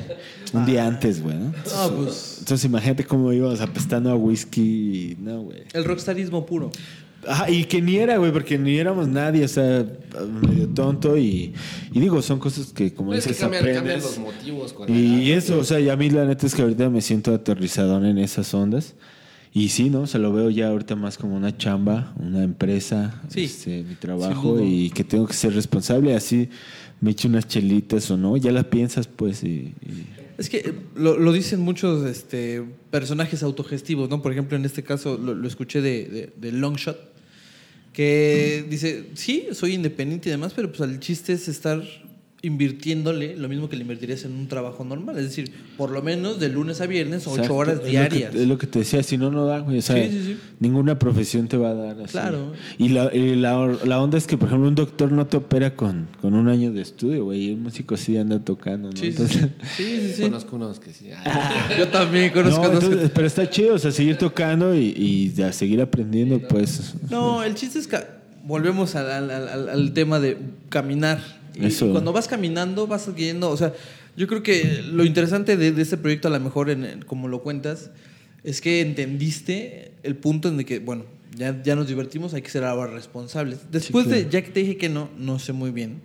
[0.54, 1.54] Un día antes, güey, ¿no?
[1.76, 5.64] Ah, pues Entonces imagínate cómo íbamos apestando a whisky y no, güey.
[5.74, 6.72] el rockstarismo puro.
[7.28, 9.86] Ajá, y que ni era, güey, porque ni éramos nadie, o sea,
[10.42, 11.54] medio tonto y,
[11.94, 14.04] y digo, son cosas que como Es que dices cambian, cambian aprendes.
[14.04, 14.74] los motivos.
[14.74, 15.38] con Y edad.
[15.38, 18.18] eso, o sea, y a mí la neta es que ahorita me siento aterrizadón en
[18.18, 18.96] esas ondas.
[19.56, 20.08] Y sí, ¿no?
[20.08, 24.60] Se lo veo ya ahorita más como una chamba, una empresa, Sí, este, mi trabajo
[24.60, 26.16] y que tengo que ser responsable.
[26.16, 26.50] Así
[27.02, 29.48] me echo unas chelitas o no, ya la piensas pues y...
[29.86, 30.08] y-
[30.40, 34.24] Es que eh, lo, lo dicen muchos este, personajes autogestivos, ¿no?
[34.24, 37.13] Por ejemplo, en este caso lo, lo escuché de, de, de Longshot,
[37.94, 41.82] que dice, sí, soy independiente y demás, pero pues el chiste es estar
[42.46, 45.18] invirtiéndole lo mismo que le invertirías en un trabajo normal.
[45.18, 47.90] Es decir, por lo menos de lunes a viernes, ocho Exacto, horas es lo que-
[47.92, 48.36] diarias.
[48.36, 49.78] Es lo, que, te decía, si no, no da, güey.
[49.78, 50.38] O sea, Sí, sí, sí.
[50.60, 52.12] ninguna profesión te va a dar así.
[52.12, 52.52] Claro.
[52.78, 55.74] Y, la, y la, la onda es que, por ejemplo, un doctor no te opera
[55.78, 57.46] con, con un año de estudio, güey.
[57.46, 58.98] Y un músico sí anda tocando, ¿no?
[58.98, 59.84] Sí, sí, Entonces- sí.
[59.84, 60.22] sí, sí, sí.
[60.24, 61.12] Conozco unos que sí.
[61.24, 64.76] Ay, Yo también conozco No, dos que- entonces, pero está chido, o sea, seguir tocando
[64.76, 66.94] y, y a seguir aprendiendo, pues.
[67.10, 68.00] No, el chiste es que
[68.44, 70.38] volvemos al, al- al- al tema de
[70.68, 71.42] caminar.
[71.56, 71.88] Y, Eso.
[71.88, 73.74] y cuando vas caminando, vas adquiriendo, o sea,
[74.16, 77.42] yo creo que lo interesante de, de este proyecto, a lo mejor, en, como lo
[77.42, 77.92] cuentas,
[78.44, 82.50] es que entendiste el punto en el que, bueno, ya, ya nos divertimos, hay que
[82.50, 83.60] ser ahora responsables.
[83.72, 86.02] Después de, ya que te dije que no, no sé muy bien,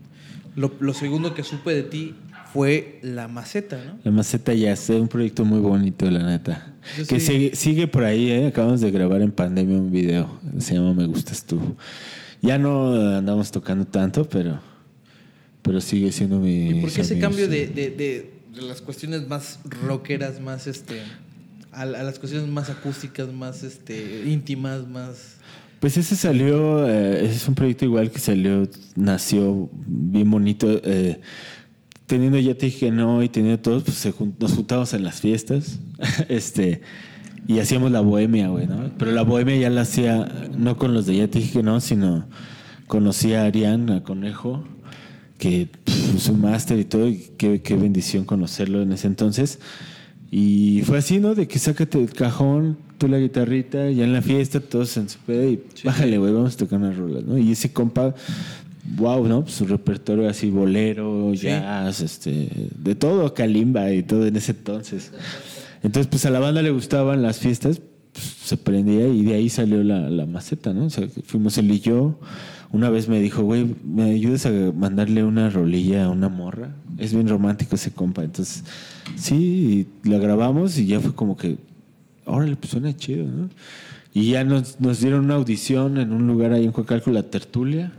[0.57, 2.15] lo, lo segundo que supe de ti
[2.53, 3.99] fue la maceta, ¿no?
[4.05, 6.75] La maceta ya es un proyecto muy bonito, la neta.
[6.97, 8.47] Yo que sigue, sigue por ahí, ¿eh?
[8.47, 10.41] Acabamos de grabar en pandemia un video.
[10.59, 11.61] Se llama Me Gustas Tú.
[12.41, 14.61] Ya no andamos tocando tanto, pero,
[15.69, 16.71] pero sigue siendo mi.
[16.71, 21.03] ¿Y por qué ese cambio de, de- de- de las cuestiones más rockeras, más este.
[21.71, 25.37] A, a las cuestiones más acústicas, más este íntimas, más.
[25.81, 30.67] Pues ese salió, eh, ese es un proyecto igual que salió, nació bien bonito.
[30.83, 31.21] eh,
[32.07, 35.21] teniendo ya te dije que no y teniendo todos, pues se nos juntábamos en las
[35.21, 35.79] fiestas.
[36.31, 36.81] este.
[37.47, 38.91] Y hacíamos la bohemia, güey, ¿no?
[38.99, 41.81] Pero la bohemia ya la hacía no con los de ya te dije que no,
[41.81, 42.27] sino
[42.87, 44.67] conocí a Arián, a Conejo,
[45.39, 49.61] que pff, es un máster y todo, y qué, qué bendición conocerlo en ese entonces.
[50.31, 51.35] Y fue así, ¿no?
[51.35, 55.19] De que sácate el cajón, tú la guitarrita, ya en la fiesta, todos en su
[55.21, 57.39] pedo y bájale, güey, vamos a tocar unas rolas, ¿no?
[57.39, 58.15] Y ese compa,
[58.97, 59.43] wow, ¿no?
[59.45, 65.13] Pues su repertorio así, bolero, jazz, este, de todo, calimba y todo en ese entonces.
[65.83, 67.81] Entonces, pues a la banda le gustaban las fiestas,
[68.13, 70.87] pues, se prendía y de ahí salió la, la maceta, ¿no?
[70.87, 72.19] O sea, fuimos él y yo.
[72.71, 76.71] Una vez me dijo, güey, ¿me ayudas a mandarle una rolilla a una morra?
[76.99, 78.23] Es bien romántico ese compa.
[78.25, 78.65] Entonces,
[79.17, 81.57] sí, la grabamos y ya fue como que,
[82.27, 83.49] órale, pues suena chido, ¿no?
[84.13, 87.91] Y ya nos, nos dieron una audición en un lugar ahí en Coacalco, La Tertulia.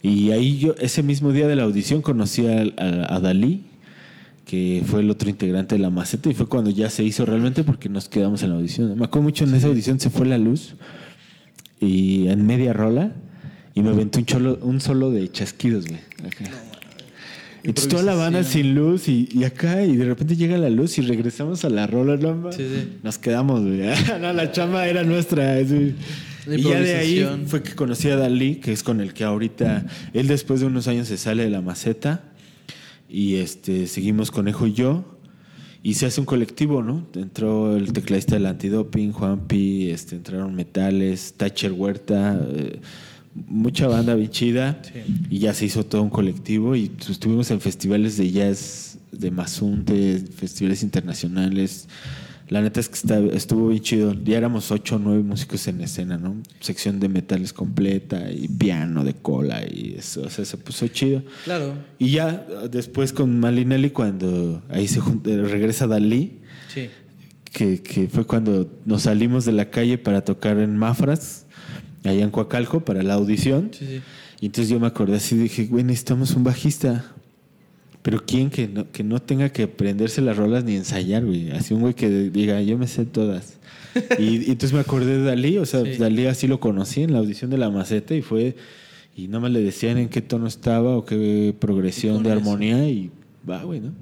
[0.00, 3.64] Y ahí yo, ese mismo día de la audición, conocí a, a- a Dalí,
[4.46, 7.64] que fue el otro integrante de la maceta, y fue cuando ya se hizo realmente
[7.64, 8.96] porque nos quedamos en la audición.
[8.98, 10.74] Me acuerdo mucho en esa audición se fue la luz,
[11.80, 13.12] y en media rola,
[13.78, 16.00] y me aventé un, cholo, un solo de chasquidos, güey.
[17.62, 20.98] Entonces toda la banda sin luz y, y acá y de repente llega la luz
[20.98, 22.50] y regresamos a la rola, ¿no?
[22.50, 22.98] Sí, sí.
[23.02, 23.82] Nos quedamos, güey.
[24.20, 25.64] no, la chamba era nuestra.
[25.64, 25.94] sí.
[26.46, 29.86] Y ya de ahí fue que conocí a Dalí, que es con el que ahorita
[30.14, 32.24] él después de unos años se sale de la maceta
[33.08, 35.04] y este seguimos Conejo y yo
[35.82, 37.06] y se hace un colectivo, ¿no?
[37.14, 42.80] Entró el tecladista del antidoping, Juan Pi, este, entraron Metales, Thatcher Huerta, eh,
[43.58, 45.00] mucha banda bien chida Sí.
[45.30, 50.18] y ya se hizo todo un colectivo y estuvimos en festivales de jazz de Mazunte,
[50.36, 51.88] festivales internacionales.
[52.48, 54.14] La neta es que está- estuvo bien chido.
[54.24, 56.34] Ya éramos ocho o nueve músicos en escena, ¿no?
[56.60, 61.22] Sección de metales completa y piano de cola y eso, o sea, se puso chido.
[61.44, 61.74] Claro.
[61.98, 66.38] Y ya eh, después con Malinelli, cuando ahí se junta- regresa Dalí,
[66.72, 66.88] Sí.
[67.52, 71.44] que, que fue cuando nos salimos de la calle para tocar en Mafras,
[72.04, 73.70] allá en Coacalco, para la audición.
[73.72, 74.00] Sí, sí.
[74.40, 77.12] Y entonces yo me acordé así, dije, güey, necesitamos un bajista.
[78.02, 81.50] Pero ¿quién que no, que no tenga que aprenderse las rolas ni ensayar, güey?
[81.50, 83.58] Así un güey que diga, yo me sé todas.
[84.18, 85.96] y, y entonces me acordé de Dalí, o sea, Sí.
[85.98, 88.56] Dalí así lo conocí en la audición de la maceta y fue,
[89.16, 93.10] y nada más le decían en qué tono estaba o qué progresión de armonía y
[93.48, 93.92] va, güey, ¿no?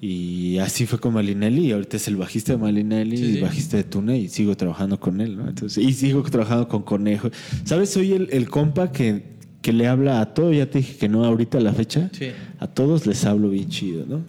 [0.00, 3.76] Y así fue con Malinelli y ahorita es el bajista de Malinelli Sí, y bajista
[3.76, 5.48] de Tuna y sigo trabajando con él, ¿no?
[5.48, 7.30] Entonces, y sigo trabajando con Conejo.
[7.64, 7.90] ¿Sabes?
[7.90, 9.24] Soy el, el compa que,
[9.60, 12.10] que le habla a todo, ya te dije que no ahorita a la fecha.
[12.12, 12.26] Sí.
[12.60, 14.24] A todos les hablo bien chido, ¿no?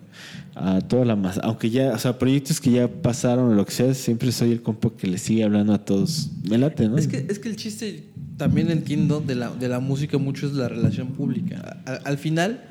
[0.55, 1.41] A toda la masa.
[1.43, 4.63] Aunque ya, o sea, proyectos que ya pasaron o lo que sea, siempre soy el
[4.63, 6.31] compa que le sigue hablando a todos.
[6.49, 6.97] Me late, ¿no?
[6.97, 8.05] Es que, es que el chiste,
[8.37, 11.83] también entiendo, de la, de la música mucho es la relación pública.
[12.03, 12.63] Al final,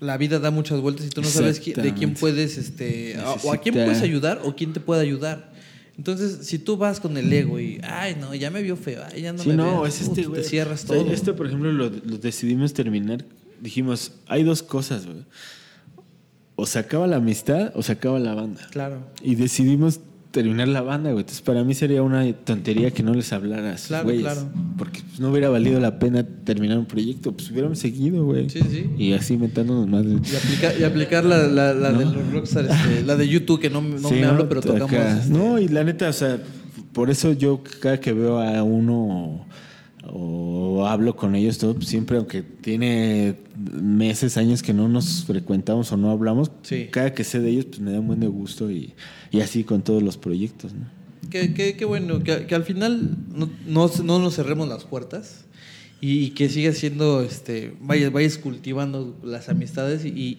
[0.00, 3.52] la vida da muchas vueltas y tú no sabes de quién puedes, este, a- o
[3.52, 5.52] a quién puedes ayudar o quién te puede ayudar.
[5.96, 9.22] Entonces, si tú vas con el ego y, ay, no, ya me vio feo, ay,
[9.22, 11.10] ya no sí, me no, vea", es este, te cierras O sea, todo.
[11.10, 13.24] Este, por ejemplo, lo, lo decidimos terminar.
[13.62, 15.24] Dijimos, hay dos cosas, güey.
[16.54, 18.66] O se acaba la amistad o se acaba la banda.
[18.70, 19.10] Claro.
[19.22, 20.00] Y decidimos
[20.42, 21.22] terminar la banda, güey.
[21.22, 24.22] Entonces, para mí sería una tontería que no les hablaras, Claro, güeyes.
[24.22, 24.42] claro.
[24.76, 27.32] Porque pues, no hubiera valido la pena terminar un proyecto.
[27.32, 28.50] Pues hubiéramos seguido, güey.
[28.50, 28.90] Sí, sí.
[28.98, 30.04] Y así inventándonos más.
[30.04, 33.70] Y aplicar, y aplicar la, la, la de los rockstars, este, la de YouTube, que
[33.70, 34.92] no, no Sí, me hablo, pero tocamos.
[34.92, 36.38] este, No, y la neta, o sea,
[36.92, 39.46] por eso yo cada que veo a uno
[40.04, 45.24] o, o hablo con ellos, todo, pues, siempre, aunque tiene meses, años que no nos
[45.24, 46.88] frecuentamos o no hablamos, Sí.
[46.90, 48.94] cada que sé de ellos, pues me da un buen de gusto y,
[49.30, 50.86] y así con todos los proyectos, ¿no?
[51.30, 55.44] Que, que, que bueno, que, que al final no, no, no nos cerremos las puertas
[56.00, 60.38] y, que sigas siendo, este, vayas, vayas cultivando las amistades y, y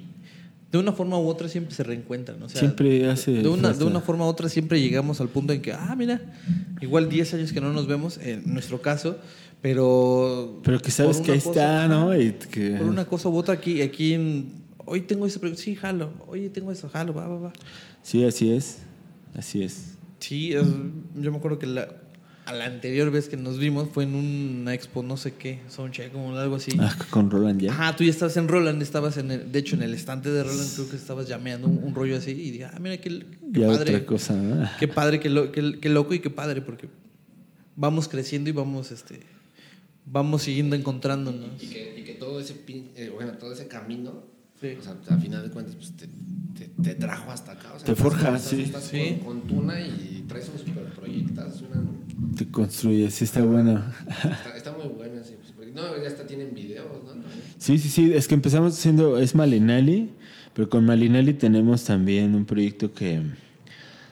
[0.71, 2.41] de una forma u otra siempre se reencuentran.
[2.43, 5.51] O sea, Siempre hace De una, de una forma u otra siempre llegamos al punto
[5.53, 6.21] en que, ah, mira,
[6.81, 9.17] igual 10 años que no nos vemos, en nuestro caso,
[9.61, 10.59] pero...
[10.63, 12.17] Pero que sabes que ahí está, ¿no?
[12.19, 14.51] Y que, Por una cosa u otra aquí, aquí en...
[14.85, 16.11] Hoy tengo ese proyecto, sí, jalo.
[16.27, 17.53] Oye, tengo eso, jalo, va, va, va.
[18.03, 18.77] Sí, así es.
[19.35, 19.95] Así es.
[20.19, 20.65] Sí, es-
[21.15, 21.89] yo me acuerdo que la,
[22.45, 26.15] a la anterior vez que nos vimos fue en una expo, no sé qué, Soundcheck
[26.15, 26.71] o algo así.
[26.79, 27.71] Ah, con Roland ya.
[27.73, 30.41] Ajá, tú ya estabas en Roland, estabas en el, de hecho en el estante de
[30.43, 33.09] Roland, creo que estabas llameando un, un rollo así y dije, ah, mira qué,
[33.53, 33.95] qué ya padre.
[33.95, 34.69] otra cosa, ¿no?
[34.79, 36.87] Qué padre, qué, lo- qué- qué loco y qué padre, porque
[37.75, 39.19] vamos creciendo y vamos, este,
[40.09, 41.61] vamos siguiendo encontrándonos.
[41.61, 44.23] Y que, y que todo ese pin- eh, bueno, todo ese camino,
[44.59, 44.69] Sí.
[44.79, 46.07] o sea, a final de cuentas, pues te,
[46.57, 47.73] te, te trajo hasta acá.
[47.75, 48.61] O sea, Te estás- forja, estás- sí.
[48.63, 49.19] Estás Sí.
[49.23, 53.83] Con, con Tuna y traes un super proyectazo, una- Te construye, sí está bueno.
[54.09, 57.21] está, está muy bueno ese pues, porque- No, ya hasta tienen videos, ¿no?
[57.59, 60.09] Sí, sí, sí, es que empezamos haciendo, es Malinali,
[60.55, 63.21] pero con Malinali tenemos también un proyecto que,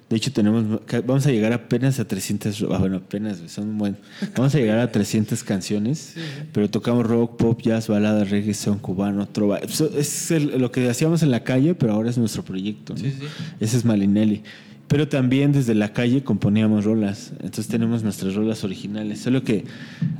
[0.09, 0.63] de hecho tenemos,
[1.05, 3.97] vamos a llegar apenas a 300, ah, bueno, apenas, son un buen,
[4.35, 6.13] vamos a llegar a 300 canciones,
[6.53, 11.23] pero tocamos rock, pop, jazz, balada, reggae, son cubano, trova, es el- lo que hacíamos
[11.23, 12.99] en la calle, pero ahora es nuestro proyecto, ¿no?
[12.99, 13.25] Sí, sí.
[13.59, 14.43] Ese es Malinelli.
[14.87, 17.31] Pero también desde la calle componíamos rolas.
[17.39, 19.19] Entonces tenemos nuestras rolas originales.
[19.19, 19.65] Solo que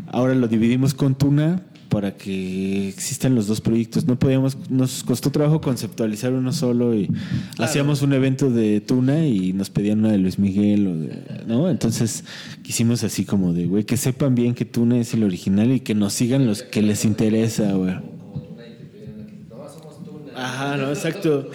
[0.07, 4.05] ahora lo dividimos con Tuna para que existan los dos proyectos.
[4.05, 7.09] No podíamos, nos costó trabajo conceptualizar uno solo y
[7.57, 11.69] hacíamos un evento de Tuna y nos pedían una de Luis Miguel o de, ¿no?
[11.69, 12.23] Entonces
[12.63, 15.95] quisimos así como de, güey, que sepan bien que Tuna es el original y que
[15.95, 17.95] nos sigan los que les interesa, güey.
[20.37, 21.49] Ajá, no, exacto.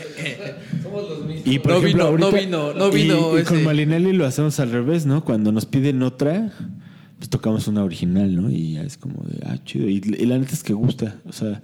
[0.83, 1.47] Somos los mismos.
[1.47, 3.65] Y por No ejemplo, vino, no ahorita- vino, no y- vino Y, con ese.
[3.67, 5.23] Malinelli lo hacemos al revés, ¿no?
[5.25, 6.51] Cuando nos piden otra,
[7.21, 8.51] pues tocamos una original, ¿no?
[8.51, 9.89] Y ya es como de, ah, chido.
[9.89, 11.21] Y, y la neta es que gusta.
[11.27, 11.63] O sea,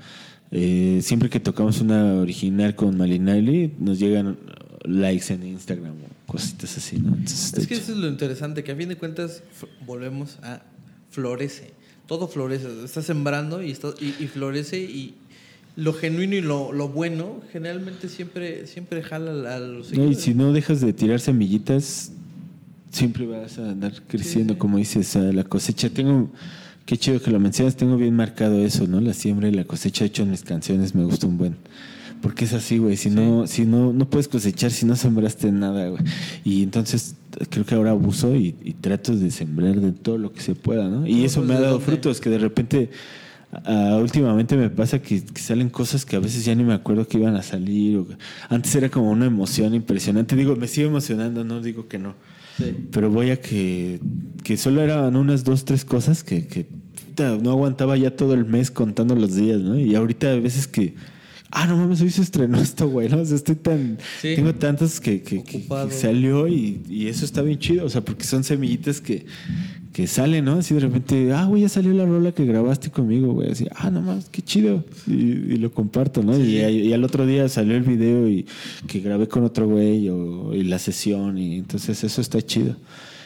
[0.53, 4.39] eh, siempre que tocamos una original con Malinelli, nos llegan
[4.85, 7.09] likes en Instagram o cositas así, ¿no?
[7.09, 9.43] Entonces, está Es que eso es lo interesante, que a fin de cuentas
[9.85, 10.63] volvemos a
[11.11, 11.73] florece.
[12.07, 12.69] todo florece.
[12.85, 15.15] Estás sembrando y, está- y, y florece y
[15.75, 20.33] lo genuino y lo, lo bueno generalmente siempre, siempre jala a los No, y si
[20.35, 22.13] no dejas de tirar semillitas,
[22.91, 25.91] siempre vas a andar creciendo, como dices, a la cosecha.
[25.91, 26.31] Tengo,
[26.85, 29.01] qué chido que lo mencionas, tengo bien marcado eso, ¿no?
[29.01, 31.57] La siembra y la cosecha, de hecho en mis canciones me gusta un buen.
[32.23, 32.97] Porque es así, güey.
[32.97, 36.03] Si no, si no, no puedes cosechar si no sembraste nada, güey.
[36.45, 37.15] Y entonces
[37.51, 40.89] creo que ahora abuso y, y trato de sembrar de todo lo que se pueda,
[40.89, 41.07] ¿no?
[41.07, 42.89] Y eso me ha ¿de dado frutos, que de repente
[43.53, 47.07] ah, últimamente me pasa que, que salen cosas que a veces ya ni me acuerdo
[47.07, 47.99] que iban a salir.
[47.99, 48.07] o-
[48.49, 50.35] antes era como una emoción impresionante.
[50.37, 52.15] Digo, me sigo emocionando, no digo que no.
[52.59, 52.75] Sí.
[52.91, 54.01] Pero voy a que,
[54.43, 56.67] que solo eran unas dos, tres cosas que, que
[57.43, 59.79] no aguantaba ya todo el mes contando los días, ¿no?
[59.79, 60.95] Y ahorita a veces que,
[61.51, 63.21] ah, no mames, hoy se estrenó esto, güey, ¿no?
[63.21, 64.35] O sea, estoy tan, Sí.
[64.37, 68.25] tengo tantos que, que, que- salió y, y eso está bien chido, o sea, porque
[68.25, 69.25] son semillitas que,
[69.97, 70.59] que salen, ¿no?
[70.59, 73.91] Así de repente, ah, güey, ya salió la rola que grabaste conmigo, güey, así, ah,
[73.91, 76.39] no mames, qué chido, y, y lo comparto, ¿no?
[76.39, 78.45] Y, y al otro día salió el video y
[78.87, 82.77] que grabé con otro güey o, y la sesión, y entonces eso está chido.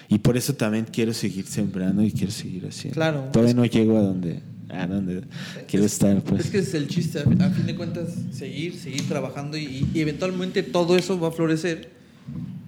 [0.08, 2.94] Y por eso también quiero seguir sembrando y quiero seguir haciendo.
[2.94, 3.28] Claro.
[3.32, 5.22] Todavía no llego a donde, a donde
[5.66, 6.44] quiero estar, pues.
[6.44, 9.98] Es que es el chiste, a, a fin de cuentas, seguir, seguir trabajando y, y
[9.98, 11.90] eventualmente todo eso va a florecer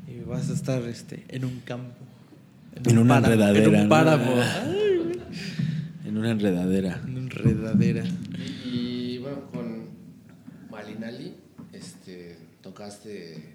[0.08, 2.01] y vas a estar este, en un campo.
[2.74, 4.34] En un una páramo, enredadera, En un páramo.
[4.40, 5.12] Ay.
[6.06, 7.00] En una enredadera.
[7.04, 8.04] En una enredadera.
[8.64, 9.86] Y, y, bueno, con
[10.70, 11.34] Malinali,
[11.72, 13.54] este, tocaste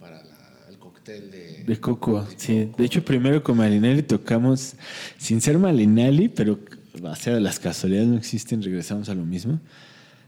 [0.00, 1.64] para la- el cóctel de...
[1.66, 2.70] De Coco, sí.
[2.76, 4.74] De hecho, primero con Malinelli tocamos,
[5.16, 6.58] sin ser Malinelli, pero
[7.02, 9.60] o sea, de las casualidades no existen, regresamos a lo mismo.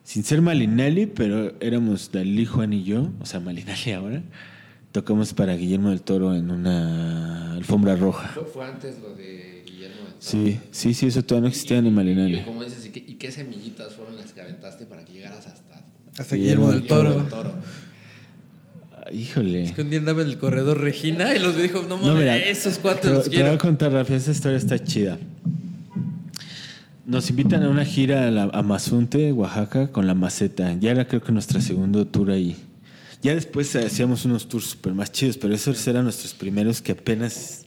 [0.05, 4.23] Sin ser Malinelli, pero éramos Dalí, Juan y yo, o sea, Malinelli ahora.
[4.93, 8.29] Tocamos para Guillermo del Toro en una alfombra roja.
[8.35, 10.19] Fue, fue antes lo de Guillermo del Toro.
[10.19, 13.95] Sí, sí, sí, eso todavía no existía Y, como dices, ¿y qué, y qué semillitas
[13.95, 15.85] fueron las que aventaste para que llegaras hasta...
[16.19, 17.15] Hasta Guillermo Guillermo del Toro.
[17.21, 17.53] del Toro?
[18.93, 19.63] Ah, Híjole.
[19.63, 22.19] Es que un día andaba en el corredor Regina y los dijo, no No, mames,
[22.19, 23.59] mira, esos cuatro te, los te voy a quiero.
[23.59, 25.19] contar rápido, esa historia está chida.
[27.07, 30.75] Nos invitan a una gira a, la, a Mazunte, Oaxaca, con la maceta.
[30.81, 32.57] Ya era creo que nuestro segundo tour ahí.
[33.23, 37.67] Ya después hacíamos unos tours súper más chidos, pero esos eran nuestros primeros que apenas,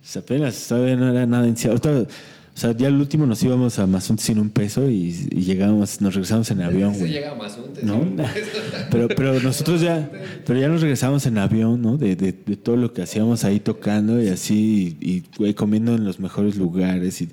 [0.00, 1.46] pues apenas, todavía no era nada.
[1.46, 5.42] Ahorita, O sea, ya el último nos íbamos a Mazunte sin un peso y, y
[5.42, 7.12] llegábamos, nos regresamos en avión, güey.
[8.90, 10.10] Pero, pero nosotros ya,
[10.46, 11.96] pero ya nos regresamos en avión, ¿no?
[11.98, 15.94] De, de, de todo lo que hacíamos ahí tocando y así, y, y, güey, comiendo
[15.94, 17.28] en los mejores lugares, y,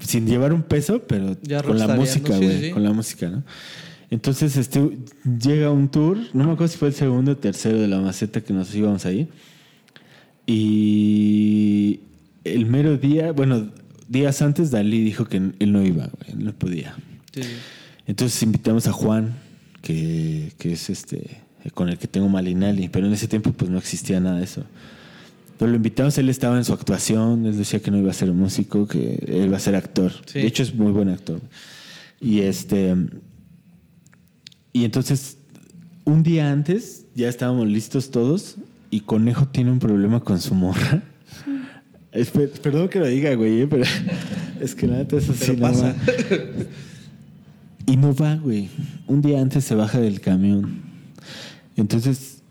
[0.00, 2.70] sin llevar un peso, pero Ya con la música, güey, sí, sí.
[2.72, 3.42] con la música, ¿no?
[4.10, 4.98] Entonces, este,
[5.40, 8.40] llega un tour, no me acuerdo si fue el segundo o tercero de la maceta
[8.40, 9.28] que nos íbamos ahí,
[10.46, 12.00] y
[12.44, 13.70] el mero día, bueno,
[14.08, 16.96] días antes Dalí dijo que él no iba, él no podía.
[17.34, 17.42] Sí.
[18.06, 19.34] Entonces invitamos a Juan,
[19.82, 21.42] que, que es este
[21.74, 24.64] con el que tengo Malinali, pero en ese tiempo pues no existía nada de eso.
[25.58, 28.32] Pero lo invitamos, él estaba en su actuación, él decía que no iba a ser
[28.32, 30.12] músico, que él va a ser actor.
[30.26, 30.40] Sí.
[30.40, 31.40] De hecho es muy buen actor.
[32.20, 32.94] Y este
[34.72, 35.38] y entonces
[36.04, 38.56] un día antes ya estábamos listos todos
[38.90, 41.02] y Conejo tiene un problema con su morra.
[42.62, 43.84] Perdón que lo diga, güey, eh, pero
[44.60, 45.94] es que nada, eso sí Pero pasa.
[47.86, 48.68] Y no va, güey.
[49.06, 50.82] Un día antes se baja del camión.
[51.76, 52.42] Entonces,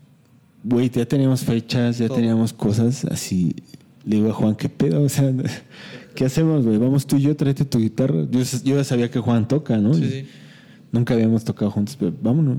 [0.64, 3.54] güey, ya teníamos fechas, ya teníamos cosas así.
[4.04, 5.02] Le digo a Juan, ¿qué pedo?
[5.02, 5.32] O sea,
[6.14, 6.78] ¿qué hacemos, güey?
[6.78, 8.26] Vamos tú y yo, tráete tu guitarra.
[8.30, 9.94] Yo, yo ya sabía que Juan toca, ¿no?
[9.94, 10.28] Sí, sí.
[10.92, 12.58] Nunca habíamos tocado juntos, pero vámonos.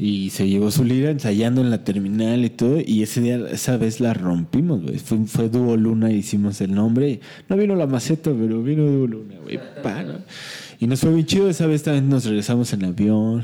[0.00, 2.78] Y se llevó su lira ensayando en la terminal y todo.
[2.84, 4.98] Y ese día, esa vez la rompimos, güey.
[4.98, 7.18] Fue, fue Dúo Luna, hicimos el nombre.
[7.48, 9.58] No vino la maceta, pero vino Dúo Luna, güey.
[9.82, 10.12] pa, ¿no?
[10.78, 11.50] Y nos fue bien chido.
[11.50, 13.42] Esa vez también nos regresamos en avión.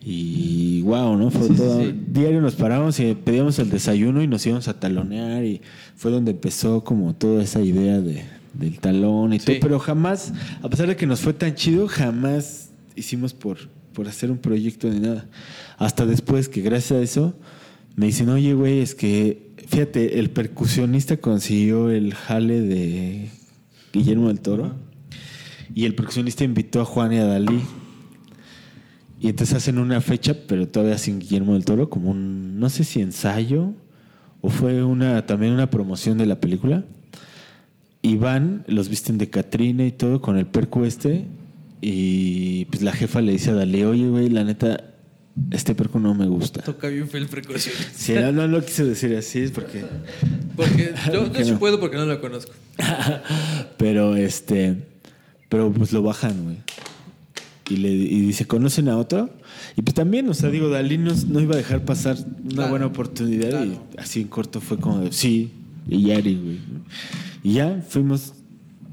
[0.00, 1.32] Y wow, ¿no?
[1.32, 1.80] Fue Sí, todo.
[1.80, 1.92] sí.
[2.12, 5.44] Diario nos parábamos y pedíamos el desayuno y nos íbamos a talonear.
[5.44, 5.60] Y
[5.96, 8.22] fue donde empezó como toda esa idea de,
[8.54, 9.56] del talón y todo.
[9.60, 10.32] Pero jamás,
[10.62, 12.67] a pesar de que nos fue tan chido, jamás
[12.98, 13.58] hicimos por,
[13.92, 15.28] por hacer un proyecto ni nada.
[15.76, 17.38] Hasta después que gracias a eso
[17.96, 23.30] me dicen, oye, güey, es que, fíjate, el percusionista consiguió el jale de
[23.92, 24.76] Guillermo del Toro
[25.74, 27.60] y el percusionista invitó a Juan y a Dalí.
[29.20, 32.84] Y entonces hacen una fecha, pero todavía sin Guillermo del Toro, como un, no sé
[32.84, 33.74] si ensayo
[34.40, 36.84] o fue una también una promoción de la película.
[38.00, 41.26] Y van, los visten de Catrina y todo con el percu este.
[41.80, 44.82] Y pues la jefa le dice a Dalí, oye, güey, la neta,
[45.52, 46.62] este percu no me gusta.
[46.62, 47.74] Toca bien fue el precaución.
[47.94, 49.84] Sí, no, no lo quise decir así, es porque...
[50.56, 51.58] Porque yo, yo Que sí no.
[51.58, 52.52] puedo porque no lo conozco.
[53.78, 54.76] Pero este.
[55.48, 56.56] Pero pues lo bajan, güey.
[57.70, 59.30] Y, le, y dice, ¿conocen a otro?
[59.76, 62.70] Y pues también, o sea, digo, Dalí no, no iba a dejar pasar una Claro,
[62.70, 63.66] buena oportunidad claro.
[63.66, 65.52] y así en corto fue como de, sí,
[65.86, 66.58] y Yari, güey.
[67.42, 68.32] Y ya fuimos,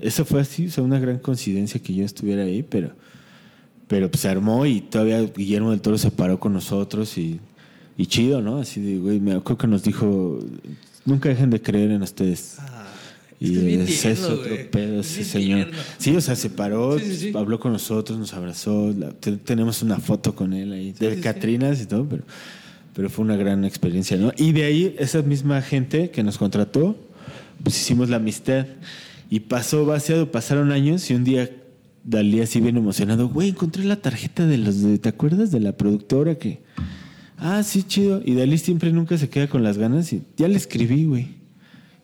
[0.08, 2.92] eso fue así, o sea, una gran coincidencia que yo estuviera ahí, pero,
[3.88, 7.40] pero pues se armó y todavía Guillermo del Toro se paró con nosotros y,
[7.98, 8.58] y chido, ¿no?
[8.60, 10.40] Así de, güey, me acuerdo que nos dijo,
[11.06, 12.56] nunca dejen de creer en ustedes.
[12.60, 12.88] Ah,
[13.40, 15.66] Y es que es tierno, otro pedo, Es ese señor.
[15.66, 15.84] tierno.
[15.98, 17.32] Sí, o sea, se paró, Sí, sí, sí.
[17.36, 18.94] habló con nosotros, nos abrazó.
[18.98, 21.20] la- te- tenemos una foto con él ahí, de.
[21.20, 22.24] Catrinas y todo, pero,
[22.96, 24.32] pero fue una gran experiencia, ¿no?
[24.38, 26.96] Y de ahí, esa misma gente que nos contrató,
[27.64, 28.66] pues hicimos la amistad.
[29.30, 31.50] Y pasó vaciado, pasaron años y un día
[32.06, 35.76] Dalí así bien emocionado, güey, encontré la tarjeta de los de, ¿te acuerdas de la
[35.76, 36.62] productora que...
[37.38, 38.22] Ah, sí, chido.
[38.24, 41.30] Y Dalí siempre nunca se queda con las ganas y ya le escribí, güey.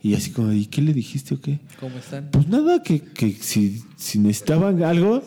[0.02, 1.60] Y así como, ¿y qué le dijiste o qué?
[1.80, 2.30] ¿Cómo están?
[2.32, 5.24] Pues nada, que, que si, si necesitaban algo,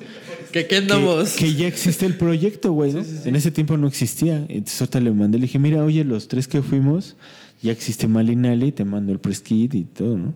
[0.51, 1.35] ¿Qué, qué que, andamos?
[1.35, 3.03] que ya existe el proyecto, güey, ¿no?
[3.25, 4.39] En ese tiempo no existía.
[4.49, 7.15] Entonces ahorita le mandé, le dije, mira, oye, los tres que fuimos,
[7.63, 10.35] ya existe Malinali, te mando el press kit y todo, ¿no?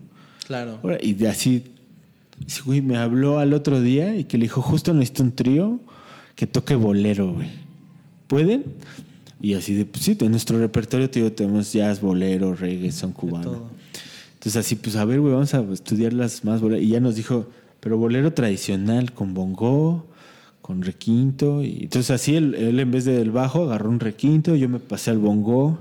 [0.48, 0.80] Claro.
[1.02, 1.62] Y de así,
[2.46, 5.78] sí, güey, me habló al otro día y que le dijo, justo necesito un trío
[6.34, 7.50] que toque bolero, güey.
[8.28, 8.64] ¿Pueden?
[9.42, 13.68] Y así de, pues sí, en nuestro repertorio, tío, tenemos jazz, bolero, reggae, son cubano.
[14.32, 16.82] Entonces así, pues a ver, güey, vamos a estudiar las más boleros.
[16.82, 17.46] Y ya nos dijo,
[17.80, 20.06] pero bolero tradicional, con bongo,
[20.62, 21.62] con requinto.
[21.62, 25.10] Y entonces así, él, él en vez del bajo agarró un requinto, yo me pasé
[25.10, 25.78] al bongo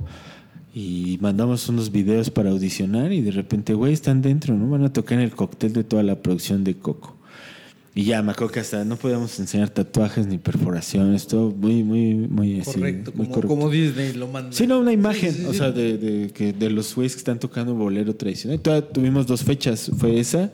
[0.74, 4.70] y mandamos unos videos para audicionar y de repente, güey, están dentro, ¿no?
[4.70, 7.15] Van a tocar en el cóctel de toda la producción de Coco.
[7.95, 12.13] Y ya, me acuerdo que hasta no podíamos enseñar tatuajes ni perforaciones, todo muy, muy,
[12.13, 12.74] muy así.
[12.74, 13.47] correcto, muy como, correcto.
[13.47, 14.51] como Disney lo manda.
[14.51, 15.57] Sí, no, una imagen, Sí, sí, o sí.
[15.57, 18.59] sea, de, de, que de los güeyes que están tocando bolero tradicional.
[18.59, 19.89] Todavía tuvimos dos fechas.
[19.97, 20.51] Fue esa,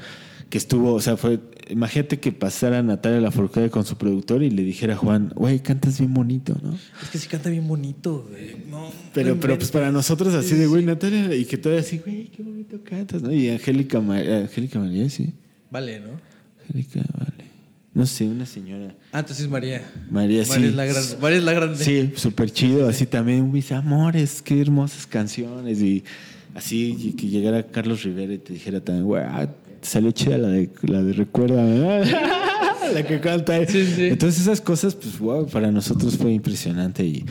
[0.53, 1.39] que estuvo, o sea, fue.
[1.67, 5.97] Imagínate que pasara Natalia Lafourcade con su productor y le dijera a Juan, güey, cantas
[5.97, 6.77] bien bonito, ¿no?
[7.01, 8.57] Es que sí canta bien bonito, güey.
[8.69, 10.85] No, Pero, no pero pues para nosotros así Sí, de, güey.
[10.85, 13.31] Natalia, y que todavía así, güey, qué bonito cantas, ¿no?
[13.31, 15.33] Y Angélica, Angélica María, sí.
[15.71, 16.09] Vale, ¿no?
[16.61, 17.45] Angélica, vale.
[17.95, 18.95] No sé, una señora.
[19.11, 19.81] Ah, entonces es María.
[20.11, 20.51] María, sí.
[20.51, 21.17] María es la grande.
[21.19, 21.83] María es la grande.
[21.83, 22.87] Sí, súper chido.
[22.87, 25.81] Así también, mis amores, qué hermosas canciones.
[25.81, 26.03] Y
[26.53, 29.49] así y que llegara Carlos Rivera y te dijera también, güey, ah,
[29.83, 31.61] te salió chida la de, la de Recuerda,
[32.93, 33.65] la que canta.
[33.67, 34.05] Sí, sí.
[34.05, 37.05] Entonces esas cosas, pues, wow, para nosotros fue impresionante.
[37.05, 37.25] Y,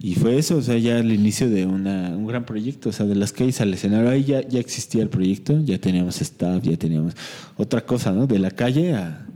[0.00, 2.90] y fue eso, o sea, ya el inicio de una, un gran proyecto.
[2.90, 6.20] O sea, de las calles al escenario, ahí ya, ya existía el proyecto, ya teníamos
[6.20, 7.14] staff, ya teníamos
[7.56, 8.26] otra cosa, ¿no?
[8.26, 9.26] De la calle a...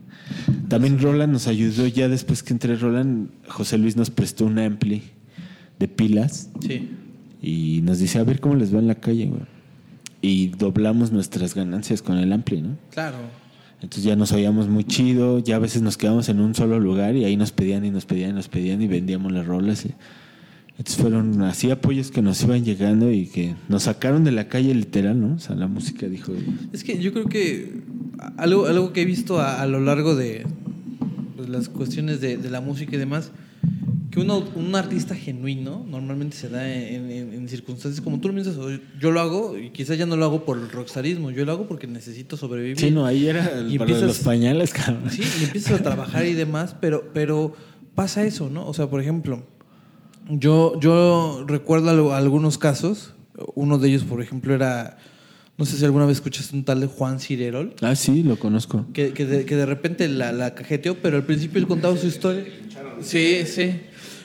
[0.68, 5.02] También Roland nos ayudó ya después que entré Roland, José Luis nos prestó un ampli
[5.78, 6.90] de pilas Sí.
[7.40, 9.40] y nos dice, a ver cómo les va en la calle, güey.
[10.20, 12.76] Y doblamos nuestras ganancias con el ampli, ¿no?
[12.90, 13.16] Claro.
[13.80, 17.14] Entonces ya nos oíamos muy chido, ya a veces nos quedamos en un solo lugar
[17.14, 19.84] y ahí nos pedían y nos pedían y nos pedían y vendíamos las rolas.
[19.86, 19.92] y-
[20.76, 24.74] Entonces fueron así apoyos que nos iban llegando y que nos sacaron de la calle
[24.74, 25.34] literal, ¿no?
[25.36, 26.32] O sea, la música dijo,
[26.72, 27.82] Es que yo creo que
[28.36, 30.44] algo, algo que he visto a, a lo largo de
[31.36, 33.30] pues, las cuestiones de, de la música y demás,
[34.18, 38.34] que uno, un artista genuino normalmente se da en, en- en circunstancias como tú lo
[38.34, 38.56] piensas,
[39.00, 41.66] yo lo hago y quizás ya no lo hago por el rockstarismo, yo lo hago
[41.66, 42.78] porque necesito sobrevivir.
[42.78, 45.10] sí, no, ahí era el- Y empiezas- los pañales, cabrón.
[45.10, 47.54] Sí, y empiezas a trabajar y demás, pero, pero
[47.94, 48.66] pasa eso, ¿no?
[48.66, 49.44] O sea, por ejemplo,
[50.28, 53.14] yo, yo recuerdo algunos casos.
[53.54, 54.98] Uno de ellos, por ejemplo, era.
[55.56, 57.74] No sé si alguna vez escuchaste un tal de Juan Cirerol.
[57.82, 58.86] Ah, sí, lo conozco.
[58.92, 62.06] Que, que, de, que de repente la, la cajeteó, pero al principio él contaba su
[62.06, 62.44] historia.
[63.00, 63.72] Sí, sí.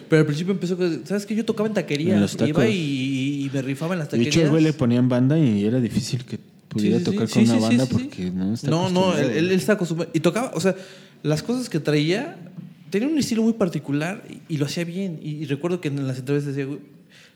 [0.09, 1.35] Pero al principio empezó ¿sabes qué?
[1.35, 2.15] Yo tocaba en taquería.
[2.15, 4.35] En los Iba y, y me rifaba en las De taquerías.
[4.35, 6.39] hecho, el güey le ponían banda y era difícil que
[6.69, 9.73] pudiera Sí, sí, tocar con una banda porque no está No, no, él, él está
[9.73, 10.11] acostumbrado.
[10.13, 10.75] Y tocaba, o sea,
[11.23, 12.35] las cosas que traía,
[12.89, 15.19] tenía un estilo muy particular y, y lo hacía bien.
[15.23, 16.79] Y, y recuerdo que en las entrevistas decía, "Güey,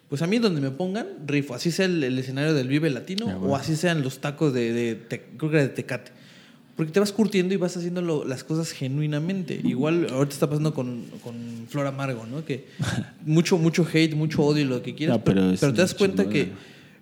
[0.09, 1.53] pues a mí donde me pongan, rifo.
[1.53, 3.53] Así sea el, el escenario del Vive Latino Ah, bueno.
[3.53, 4.99] o así sean los tacos de, de
[5.38, 6.11] creo que era de Tecate.
[6.78, 9.60] Porque te vas curtiendo y vas haciendo lo- las cosas genuinamente.
[9.64, 11.36] Igual ahorita está pasando con, con
[11.68, 12.46] Flor Amargo, ¿no?
[12.46, 12.68] Que
[13.26, 15.18] mucho, mucho hate, mucho odio y lo que quieras.
[15.18, 16.52] No, pero pero, es pero te das cuenta que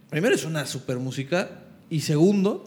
[0.10, 2.64] primero es una super música y segundo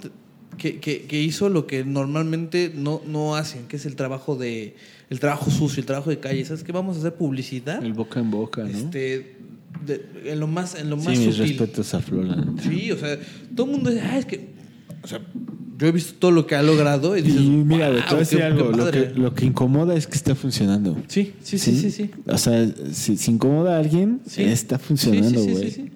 [0.58, 4.76] que, que- que hizo lo que normalmente no, no hacen, que es el trabajo de
[5.08, 6.44] el trabajo sucio, el trabajo de calle.
[6.44, 6.72] ¿Sabes qué?
[6.72, 8.68] Vamos a hacer publicidad El boca en boca, ¿no?
[8.68, 9.36] este,
[9.86, 11.56] de- en lo más, en lo sí, más mis sutil.
[11.58, 12.24] respetos a Flor.
[12.26, 12.62] la neta.
[12.62, 13.18] Sí, o sea,
[13.56, 14.48] todo el mundo dice, ah, es que,
[15.02, 15.20] o sea,
[15.78, 18.16] yo he visto todo lo que ha logrado y Y dices, mira, "Wow, te voy
[18.16, 18.70] a decir algo.
[18.70, 19.12] Lo padre".
[19.12, 20.96] que, lo que incomoda es que está funcionando.
[21.06, 22.10] Sí, sí, sí, sí, sí.
[22.26, 24.42] O sea, si, si incomoda a alguien, Sí.
[24.42, 25.56] está funcionando, güey.
[25.56, 25.90] sí, sí, sí.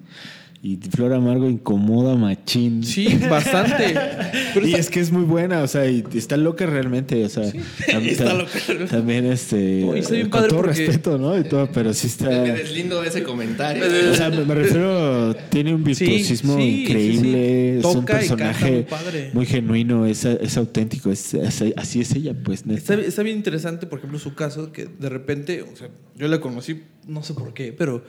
[0.65, 2.83] Y Flor Amargo incomoda machín.
[2.83, 3.95] Sí, bastante.
[4.53, 7.27] Pero y está- es que es muy buena, o sea, y está loca realmente, o
[7.27, 8.85] sea, tam- está tam- loca.
[8.89, 11.37] también este, está con padre todo porque- respeto, ¿no?
[11.37, 13.83] Y todo, pero sí está, Me deslindo de ese comentario.
[14.09, 17.79] o sea, me, me refiero, tiene un Sí, virtuosismo sí, increíble, sí, sí.
[17.79, 19.29] es un Toca y canta personaje muy padre.
[19.33, 22.65] muy genuino, es, es auténtico, es, es- así es ella, pues.
[22.65, 22.79] neta.
[22.79, 26.39] Está, está bien interesante, por ejemplo, su caso, que de repente, o sea, yo la
[26.39, 28.05] conocí, no sé por qué, pero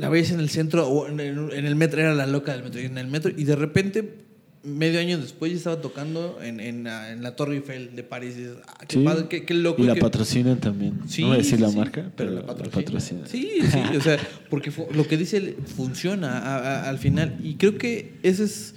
[0.00, 2.62] la veis en el centro o en el, en el metro, era la loca del
[2.64, 4.14] metro, y en el metro, y de repente,
[4.62, 8.34] medio año después, ya estaba tocando en, en, la- en la Torre Eiffel de París.
[8.36, 9.02] Y dices, ah, qué Sí.
[9.04, 9.82] padre, qué, qué loco.
[9.82, 11.00] Y la que- patrocinan también.
[11.06, 12.82] Sí, no voy a decir sí, la marca, pero, la patrocina.
[12.84, 13.26] patrocinan.
[13.28, 14.18] Sí, sí, o sea,
[14.50, 17.38] porque lo que dice él funciona a- a- al final.
[17.42, 18.74] Y creo que ese es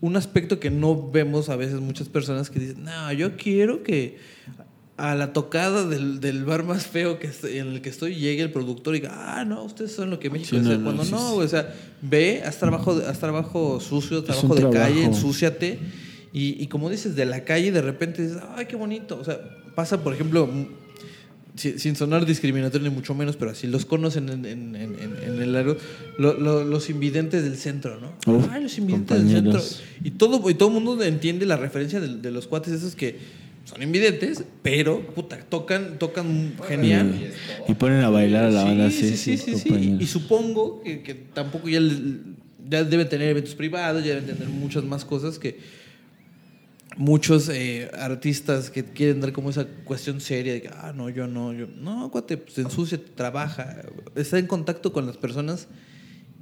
[0.00, 4.18] un aspecto que no vemos a veces muchas personas que dicen, no, yo quiero que
[4.98, 8.50] a la tocada del, del bar más feo que en el que estoy llegue el
[8.52, 10.62] productor y diga, ah, no, ustedes son lo que México Sí, es.
[10.62, 10.80] no, hacer".
[10.80, 11.72] no, Cuando no, o sea,
[12.02, 14.78] ve, haz trabajo, haz trabajo sucio, trabajo de trabajo.
[14.82, 15.78] calle, ensúciate.
[16.32, 19.18] Y, y como dices, de la calle de repente dices, ay, qué bonito.
[19.18, 19.40] O sea,
[19.74, 20.48] pasa, por ejemplo,
[21.56, 25.74] sin sonar discriminatorio ni mucho menos, pero así los conocen en, en- en- el área,
[26.18, 28.12] lo- lo- los invidentes del centro, ¿no?
[28.32, 29.60] Uf, Ay, los invidentes del centro.
[30.04, 33.18] Y todo, y todo el mundo entiende la referencia de, de los cuates esos que
[33.68, 37.32] son invidentes, pero puta, tocan, tocan genial.
[37.68, 39.96] Y, ponen a bailar a la banda, sí, sí, sí, sí.
[40.00, 41.80] Y supongo que, que tampoco ya,
[42.66, 45.58] ya deben tener eventos privados, ya deben tener muchas más cosas que
[46.96, 51.26] muchos eh, artistas que quieren dar como esa cuestión seria de que, ah, no, yo
[51.28, 53.82] no, yo no, cuate, pues se ensucia, trabaja,
[54.16, 55.68] está en contacto con las personas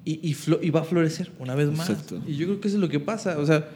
[0.05, 1.91] y, y, flo- y va a florecer una vez más.
[1.91, 2.23] Exacto.
[2.27, 3.69] Y yo creo que eso es lo que pasa, o sea,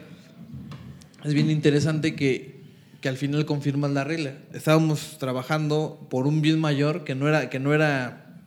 [1.25, 2.60] es bien interesante que,
[3.01, 4.35] que al final confirmas la regla.
[4.53, 8.39] Estábamos trabajando por un bien mayor que no era, que no era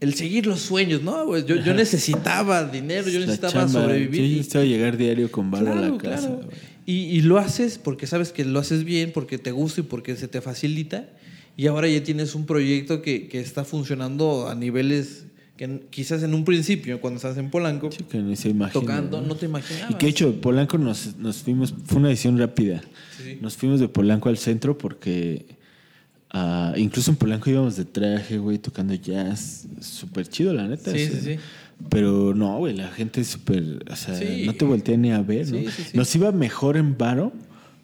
[0.00, 1.26] el seguir los sueños, ¿no?
[1.26, 1.44] güey?
[1.44, 4.22] Yo, yo necesitaba dinero, yo necesitaba chamba, sobrevivir.
[4.22, 6.28] Yo necesitaba llegar diario con barro a la casa.
[6.28, 6.48] claro.
[6.84, 10.16] Y, y lo haces porque sabes que lo haces bien, porque te gusta y porque
[10.16, 11.10] se te facilita.
[11.56, 16.34] Y ahora ya tienes un proyecto que, que está funcionando a niveles que quizás en
[16.34, 19.90] un principio, cuando estás en Polanco, Sí, que ni se imagina, tocando, no te imaginabas.
[19.90, 22.80] Y que hecho, Polanco nos, nos fuimos, fue una decisión rápida.
[23.22, 23.38] Sí.
[23.40, 25.44] Nos fuimos de Polanco al centro porque
[26.30, 29.66] ah, incluso en Polanco íbamos de traje, güey, tocando jazz.
[29.80, 30.90] Súper chido, la neta.
[30.90, 31.20] Sí, o sea.
[31.20, 31.38] sí, sí.
[31.90, 34.44] Pero no, güey, la gente es súper, o sea, Sí.
[34.46, 35.58] no te voltea ni a ver, ¿no?
[35.58, 35.96] Sí, sí, sí.
[35.96, 37.32] Nos iba mejor en varo,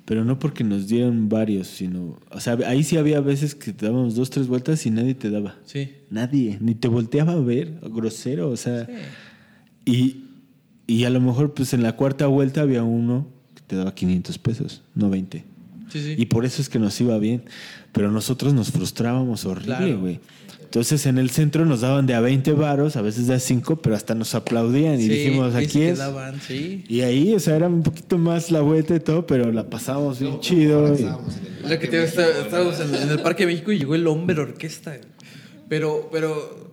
[0.09, 3.85] pero no porque nos dieran varios, sino, o sea, ahí sí había veces que te
[3.85, 5.57] dábamos dos, tres vueltas y nadie te daba.
[5.67, 5.97] Sí.
[6.09, 8.89] Nadie, ni te volteaba a ver, grosero, o sea.
[9.85, 10.25] Y,
[10.87, 14.39] y a lo mejor, pues en la cuarta vuelta había uno que te daba 500
[14.39, 15.45] pesos, no 20.
[15.91, 16.15] Sí, sí.
[16.17, 17.43] Y por eso es que nos iba bien.
[17.93, 20.21] Pero nosotros nos frustrábamos horrible, Claro.
[20.69, 23.77] Entonces en el centro nos daban de a 20 varos, a veces de a 5,
[23.77, 25.95] pero hasta nos aplaudían y Sí, dijimos, aquí se es.
[25.95, 26.85] quedaban, sí.
[26.89, 30.21] Y ahí, o sea, era un poquito más la vuelta y todo, pero la pasamos
[30.21, 30.89] bien chido.
[30.91, 33.95] y- Estábamos en el Lo que te estábamos en, en el Parque México y llegó
[33.95, 34.99] el hombre orquesta.
[35.71, 36.68] Pero, pero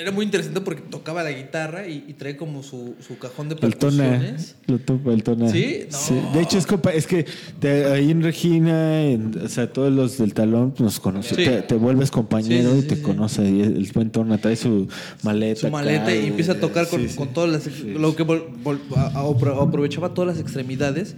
[0.00, 3.56] era muy interesante porque tocaba la guitarra y, y trae como su, su cajón de
[3.60, 4.56] El tona, percusiones.
[4.68, 5.48] el tona.
[5.50, 5.80] ¿Sí?
[6.10, 6.32] No.
[6.32, 7.26] De hecho, es, compa- es que
[7.58, 11.36] te- ahí en Regina, en- o sea, todos los del talón nos conocen.
[11.36, 11.44] Sí.
[11.44, 13.42] Te, te vuelves compañero Sí, y te conoce.
[13.48, 14.88] Y el buen tona trae su
[15.22, 15.60] maleta.
[15.62, 17.66] Su maleta acá, y empieza a tocar con, todas las.
[17.82, 21.14] Lo que vol- vol- a- a- apro- aprovechaba todas las extremidades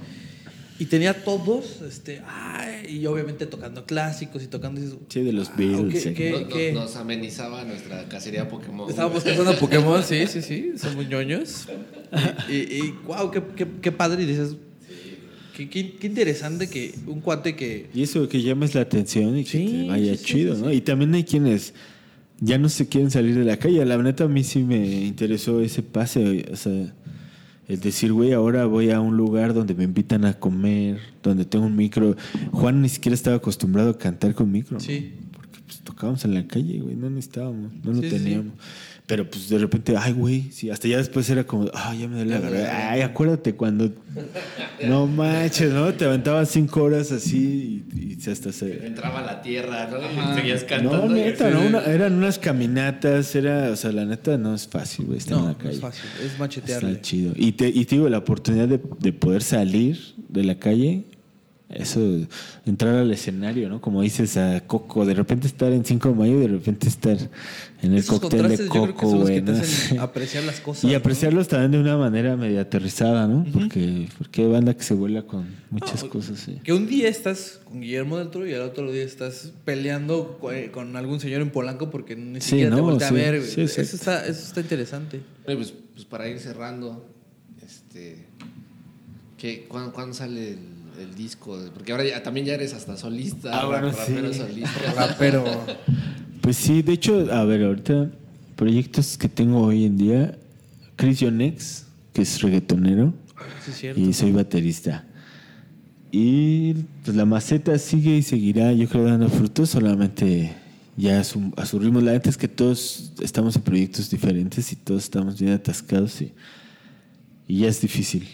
[0.79, 4.81] y tenía todos, este, ay, y obviamente tocando clásicos y tocando.
[4.81, 6.15] y dices, Sí, de los "Wow, Beatles, qué- sí.
[6.15, 8.89] qué- Nos, nos- qué- nos amenizaba nuestra cacería Pokémon.
[8.91, 11.67] Estábamos cazando Pokémon, sí, sí, sí, somos ñoños.
[12.49, 14.23] Y, y, y, wow, qué, qué, qué padre.
[14.25, 14.57] Y dices,
[15.57, 17.89] qué, qué, qué interesante que un cuate que.
[17.95, 20.71] Y eso que llames la atención y que Sí, te vaya sí, chido, sí, ¿no?
[20.71, 20.77] sí.
[20.77, 21.75] Y también hay quienes
[22.41, 23.85] ya no se quieren salir de la calle.
[23.85, 26.47] La neta, a mí sí me interesó ese pase.
[26.53, 26.93] O sea,
[27.75, 31.67] el decir, güey, ahora voy a un lugar donde me invitan a comer, donde tengo
[31.67, 32.17] un micro.
[32.53, 34.75] Juan ni siquiera estaba acostumbrado a cantar con micro.
[34.75, 34.81] ¿no?
[34.81, 35.15] Sí.
[35.33, 38.55] Porque pues, tocábamos en la calle, güey, no necesitábamos, no lo sí, teníamos.
[39.05, 42.17] Pero pues de repente, ay, güey, sí, hasta ya después era como, ay, ya me
[42.17, 42.91] duele la garganta.
[42.93, 43.93] Ay, acuérdate cuando.
[44.87, 45.93] No manches, ¿no?
[45.93, 48.87] Te aventabas cinco horas así y, y hasta se.
[48.87, 49.99] Entraba a la tierra, ¿no?
[50.33, 51.09] Y seguías cantando.
[51.09, 51.63] No, y- neta, ¿no?
[51.63, 55.41] Una- eran unas caminatas, era, o sea, la neta no es fácil, güey, estar en
[55.41, 55.75] No, la no calle.
[55.75, 56.91] es fácil, es machetearle.
[56.93, 57.33] Está chido.
[57.37, 59.99] Y te, y te digo, la oportunidad de, de poder salir
[60.29, 61.05] de la calle
[61.73, 62.01] eso,
[62.67, 63.81] entrar al escenario, ¿no?
[63.81, 67.17] Como dices a Coco, de repente estar en 5 de mayo y de repente estar
[67.83, 69.43] en el Esos cóctel de Coco, güey.
[69.99, 70.85] apreciar las cosas.
[70.85, 70.97] Y ¿no?
[70.97, 73.45] apreciarlos también de una manera medio aterrizada, ¿no?
[73.53, 76.61] Porque, porque hay banda que se vuela con muchas No, cosas, sí.
[76.63, 80.51] Que un día estás con Guillermo del Toro y al otro día estás peleando co-
[80.73, 83.35] con algún señor en Polanco porque ni Sí, siquiera te no, voltea sí, a ver.
[83.35, 85.21] eso, está, eso está interesante.
[85.47, 87.05] Oye, pues, pues para ir cerrando,
[87.65, 88.27] este,
[89.39, 90.59] ¿qué, cuándo, cuándo sale el,
[91.01, 91.59] el disco?
[91.75, 94.39] Porque ahora ya, también ya eres hasta solista, Ah, bueno, rapero sí.
[94.41, 95.17] solista.
[95.19, 95.45] Pero
[96.41, 98.11] Pues sí, de hecho, a ver, ahorita
[98.57, 100.39] proyectos que tengo hoy en día,
[100.97, 103.15] Chris Yonex, que es reggaetonero,
[103.65, 104.01] sí es cierto.
[104.01, 105.05] y soy baterista.
[106.11, 106.75] Y
[107.05, 110.53] pues la maceta sigue y seguirá, yo creo, dando frutos, solamente
[110.97, 112.01] ya a su, a su ritmo.
[112.03, 116.33] La neta es que todos estamos en proyectos diferentes y todos estamos bien atascados y,
[117.49, 118.29] y ya es difícil.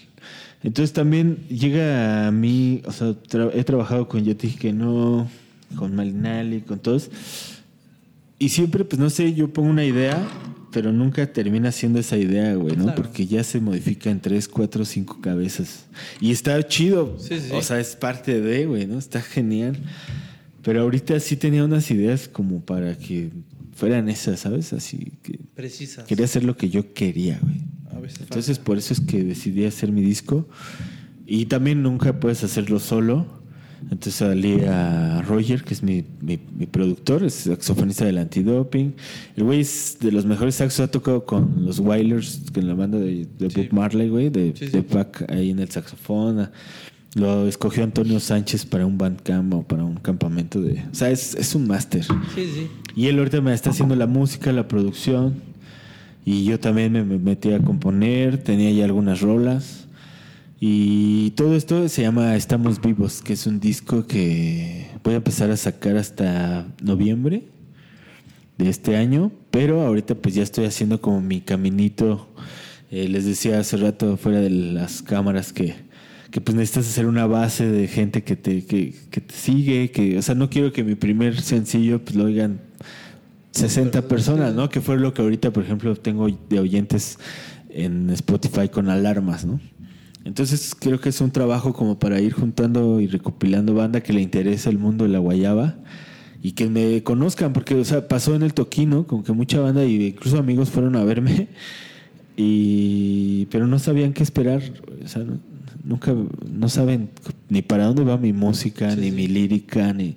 [0.63, 4.73] Entonces también llega a mí, o sea, tra- he trabajado con Yo te dije que
[4.73, 5.29] no,
[5.75, 7.09] con Malinali, con todos.
[8.37, 10.17] Y siempre, pues no sé, yo pongo una idea,
[10.71, 12.83] pero nunca termina siendo esa idea, güey, ¿no?
[12.85, 13.01] Claro.
[13.01, 15.85] Porque ya se modifica en tres, cuatro, cinco cabezas.
[16.21, 17.17] Y está chido.
[17.19, 17.51] Sí, sí.
[17.53, 18.97] O sea, es parte de, güey, ¿no?
[18.99, 19.77] Está genial.
[20.61, 23.29] Pero ahorita sí tenía unas ideas como para que
[23.75, 24.73] fueran esas, ¿sabes?
[24.73, 26.05] Así que Precisas.
[26.05, 27.61] quería hacer lo que yo quería, güey.
[28.13, 28.65] Veces Entonces falta.
[28.65, 30.47] por eso es que decidí hacer mi disco.
[31.25, 33.39] Y también nunca puedes hacerlo solo.
[33.83, 38.93] Entonces salí a Roger, que es mi, mi, mi productor, es saxofonista del antidoping.
[39.37, 42.97] El güey es de los mejores saxos, ha tocado con los Wailers, con la banda
[42.99, 43.61] de, de Sí.
[43.61, 44.71] Bob Marley, güey, de, Sí, sí.
[44.71, 46.49] de Pac ahí en el saxofón.
[47.15, 50.83] Lo escogió Antonio Sánchez para un bandcamp o para un campamento de...
[50.91, 52.03] O sea, es, es un máster.
[52.03, 52.67] Sí, sí.
[52.95, 55.35] Y él ahorita me está haciendo la música, la producción.
[56.31, 59.87] Y yo también me, me metí a componer, tenía ya algunas rolas.
[60.59, 65.49] Y todo esto se llama Estamos Vivos, que es un disco que voy a empezar
[65.49, 67.45] a sacar hasta noviembre
[68.59, 69.31] de este año.
[69.49, 72.29] Pero ahorita pues ya estoy haciendo como mi caminito.
[72.91, 75.77] Eh, les decía hace rato fuera de las cámaras que,
[76.29, 79.89] que pues necesitas hacer una base de gente que te, que te sigue.
[79.89, 82.68] Que, o sea, no quiero que mi primer sencillo pues lo oigan
[83.51, 84.69] 60 personas, ¿no?
[84.69, 87.17] Que fue lo que ahorita, por ejemplo, tengo de oyentes
[87.69, 89.59] en Spotify con alarmas, ¿no?
[90.25, 94.21] Entonces creo que es un trabajo como para ir juntando y recopilando banda que le
[94.21, 95.75] interesa el mundo de la guayaba
[96.43, 99.85] y que me conozcan, porque o sea, pasó en el toquino, como que mucha banda
[99.85, 101.47] y incluso amigos fueron a verme,
[102.37, 104.61] y pero no sabían qué esperar,
[105.03, 105.23] o sea,
[105.83, 106.13] nunca,
[106.49, 107.09] no saben
[107.49, 109.15] ni para dónde va mi música, Sí, ni sí.
[109.15, 110.15] mi lírica, ni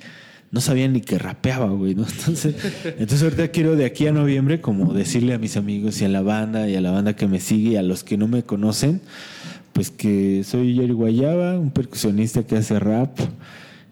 [0.53, 2.07] no sabían ni que rapeaba, güey, ¿no?
[2.09, 6.09] Entonces, entonces ahorita quiero de aquí a noviembre como decirle a mis amigos y a
[6.09, 8.44] la banda y a la banda que me sigue y a los que no me
[8.44, 9.00] conocen,
[9.72, 13.18] pues que soy Jerry Guayaba, un percusionista que hace rap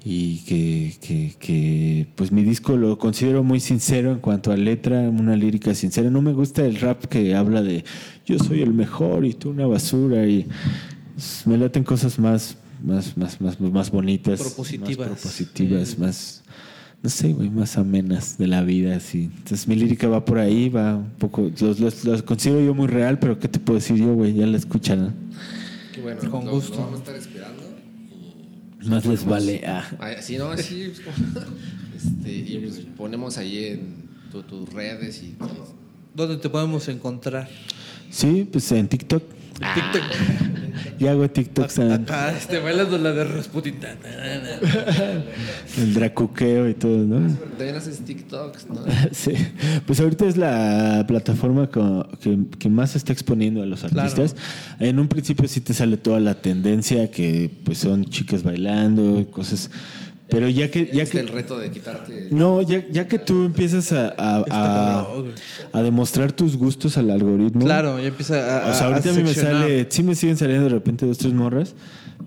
[0.04, 5.00] y que, que, que, pues mi disco lo considero muy sincero en cuanto a letra,
[5.00, 6.11] una lírica sincera.
[6.11, 7.84] No me gusta el rap que habla de
[8.26, 10.46] yo soy el mejor y tú una basura y
[11.46, 14.98] me laten cosas más, más, más, más, más bonitas, Propositivas.
[14.98, 16.39] más propositivas, más
[17.03, 19.30] no sé, güey, más amenas de la vida, así.
[19.38, 22.88] Entonces mi lírica va por ahí, va un poco, los, los, los considero yo muy
[22.88, 24.34] real, pero ¿qué te puedo decir yo, güey?
[24.34, 25.14] Ya la escuchan.
[25.94, 26.74] Qué bueno, Con lo- gusto.
[26.76, 27.62] lo vamos a estar esperando.
[28.86, 29.62] Más les vale.
[29.66, 29.84] Ah.
[29.98, 30.90] Ay, Sí, no, así.
[30.94, 31.46] pues, como-
[31.96, 33.80] este, y pues ponemos ahí en
[34.30, 35.36] tu- tus redes y.
[36.14, 37.48] ¿Dónde te podemos encontrar?
[38.11, 39.22] Sí, pues en TikTok.
[39.74, 40.02] TikTok.
[40.98, 43.76] Ya hago TikToks en Acá, este, bailando la de Rasputin.
[45.78, 47.34] el dracuqueo y todo, ¿no?
[47.56, 48.80] También haces TikToks, ¿no?
[49.12, 49.32] Sí,
[49.86, 54.00] pues ahorita es la plataforma que, que más se está exponiendo a los Claro.
[54.00, 54.36] artistas.
[54.78, 59.70] En un principio sí te sale toda la tendencia que pues son chicas bailando, cosas,
[60.30, 62.28] pero ya que ya que el reto de quitarte.
[62.30, 65.06] no, ya, ya que tú empiezas a, a,
[65.72, 67.64] a- demostrar tus gustos al algoritmo.
[67.64, 68.70] Claro, ya empieza a.
[68.70, 71.32] O sea, ahorita a, mí me sale, sí me siguen saliendo de repente dos, tres
[71.32, 71.74] morras,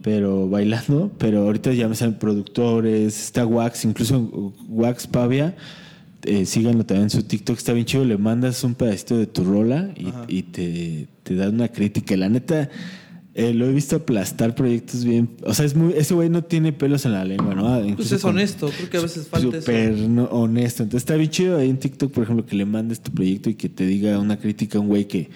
[0.01, 5.55] pero bailando, pero ahorita ya me salen productores, está Wax, incluso Wax Pavia,
[6.25, 9.43] eh, síganlo también en su TikTok, está bien chido, le mandas un pedacito de tu
[9.43, 12.15] rola y, y te, te da una crítica.
[12.17, 12.69] La neta,
[13.36, 16.71] eh, lo he visto aplastar proyectos bien, o sea, es muy, ese güey no tiene
[16.71, 17.63] pelos en la lengua, ¿no?
[17.79, 20.07] Pues Incluso es honesto, creo que a veces falta Súper eso.
[20.09, 20.84] no- honesto.
[20.84, 23.55] Entonces está bien chido ahí en TikTok, por ejemplo, que le mandes tu proyecto y
[23.55, 25.30] que te diga una crítica a un güey que,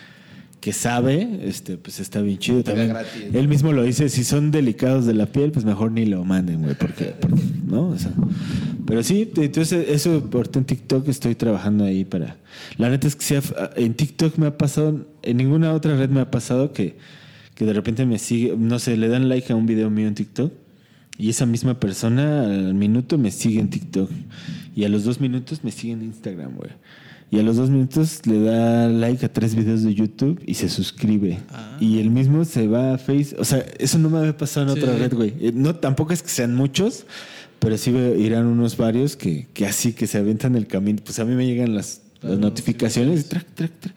[0.61, 2.89] que sabe, este, pues está bien chido también.
[2.89, 3.23] gratis.
[3.33, 6.61] Él mismo lo dice, si son delicados de la piel, pues mejor ni lo manden,
[6.61, 7.89] güey, porque, porque, ¿no?
[7.89, 8.11] O sea,
[8.85, 12.37] pero sí, entonces eso por en TikTok estoy trabajando ahí para...
[12.77, 16.09] La neta es que sí ha- en TikTok me ha pasado, en ninguna otra red
[16.09, 16.95] me ha pasado que,
[17.57, 20.13] que de repente me sigue, no sé, le dan like a un video mío en
[20.13, 20.53] TikTok
[21.17, 24.11] Y esa misma persona al minuto me sigue en TikTok.
[24.75, 26.69] Y a los dos minutos me sigue en Instagram, güey.
[27.31, 30.69] Y a los dos minutos le da like a tres videos de YouTube y se
[30.69, 31.39] suscribe.
[31.49, 31.75] Ah.
[31.81, 33.35] Y el mismo se va a Face.
[33.39, 34.79] O sea, eso no me había pasado en Sí.
[34.83, 35.33] otra red, güey.
[35.41, 37.05] Eh, No, tampoco es que sean muchos,
[37.59, 40.99] pero sí irán unos varios que, que así que se aventan el camino.
[41.03, 43.95] Pues a mí me llegan las, las Las notificaciones y track, track, track.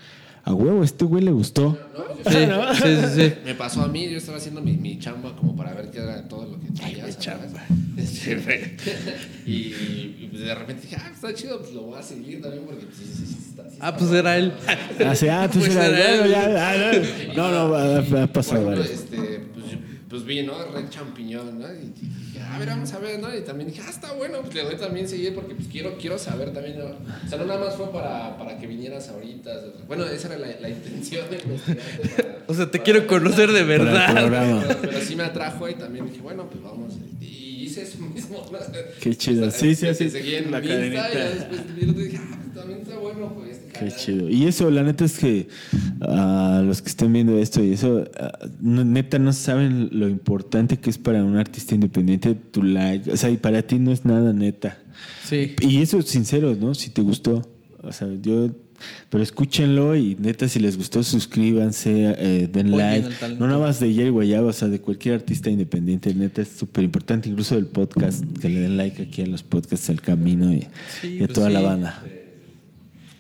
[0.51, 1.79] A huevo, este güey le gustó.
[2.27, 3.33] Sí, sí, sí, sí.
[3.45, 6.27] Me pasó a mí, yo estaba haciendo mi, mi chamba como para ver qué era
[6.29, 6.97] todo lo que traía.
[7.07, 7.19] mi ¿sabes?
[7.19, 7.65] chamba.
[7.97, 8.77] Este,
[9.47, 12.65] y, y, pues, de repente dije, ah, está chido, pues lo voy a seguir también
[12.65, 14.53] porque pues, sí, sí, sí, está, sí Ah, pues era él.
[15.07, 16.31] Ah, sí, ah, entonces Pues era- era bueno, él.
[16.31, 16.93] ya, ah,
[17.37, 18.91] no, no, no, Por pasado ejemplo, varios.
[18.91, 19.17] este,
[19.55, 19.65] pues,
[20.09, 20.55] pues vi, ¿no?
[20.73, 21.67] Red champiñón, ¿no?
[21.73, 21.93] Y
[22.51, 23.35] a ver, vamos a ver, ¿no?
[23.35, 26.19] Y también dije, ah, está bueno, pues le doy también seguir porque pues quiero, quiero
[26.19, 26.85] saber también, ¿no?
[26.87, 29.51] O sea, no nada más fue para, para que vinieras ahorita.
[29.57, 33.07] o sea, Bueno, esa era la, la intención de para- O sea, te para- quiero
[33.07, 34.15] conocer de verdad.
[34.69, 36.95] Pero, pero sí me atrajo y también dije, bueno, pues vamos.
[37.21, 38.45] Y hice eso mismo.
[38.51, 38.59] ¿no?
[39.01, 39.47] Qué chido.
[39.47, 40.11] O sea, Sí, sí, sí.
[40.11, 40.79] Seguí en La mi Insta
[41.11, 41.11] cadenita.
[41.13, 43.60] y después y dije, ah, pues también está bueno, pues.
[43.81, 44.29] Qué chido.
[44.29, 45.49] Y eso, la neta es que
[46.01, 48.05] a los que estén viendo esto y eso,
[48.61, 53.11] no- neta no saben lo importante que es para un artista independiente tu like.
[53.11, 54.79] O sea, y para ti no es nada neta.
[55.27, 55.55] Sí.
[55.61, 56.75] Y eso sincero, ¿no?
[56.75, 57.43] Si te gustó.
[57.83, 58.51] O sea, yo...
[59.11, 63.09] Pero escúchenlo y neta, si les gustó, suscríbanse, eh, den like.
[63.39, 66.15] No nada más de Jerry Guayaba, o sea, de cualquier artista independiente.
[66.15, 69.91] Neta, es súper importante, incluso del podcast, que le den like aquí a los podcasts
[69.91, 70.67] El Camino y,
[71.03, 71.65] Sí, y a pues toda la sí.
[71.67, 72.03] banda.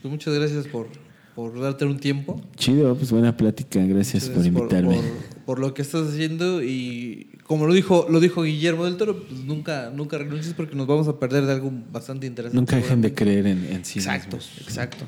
[0.02, 0.88] Pues muchas gracias por,
[1.34, 2.40] por darte un tiempo.
[2.56, 4.96] Chido, pues buena plática, gracias por invitarme.
[4.96, 9.24] Por, por lo que estás haciendo y como lo dijo, lo dijo Guillermo del Toro,
[9.24, 12.56] pues nunca, nunca renuncies porque nos vamos a perder de algo bastante interesante.
[12.56, 14.60] Nunca dejen de creer en, en sí Exacto, mismos.
[14.62, 15.04] exacto.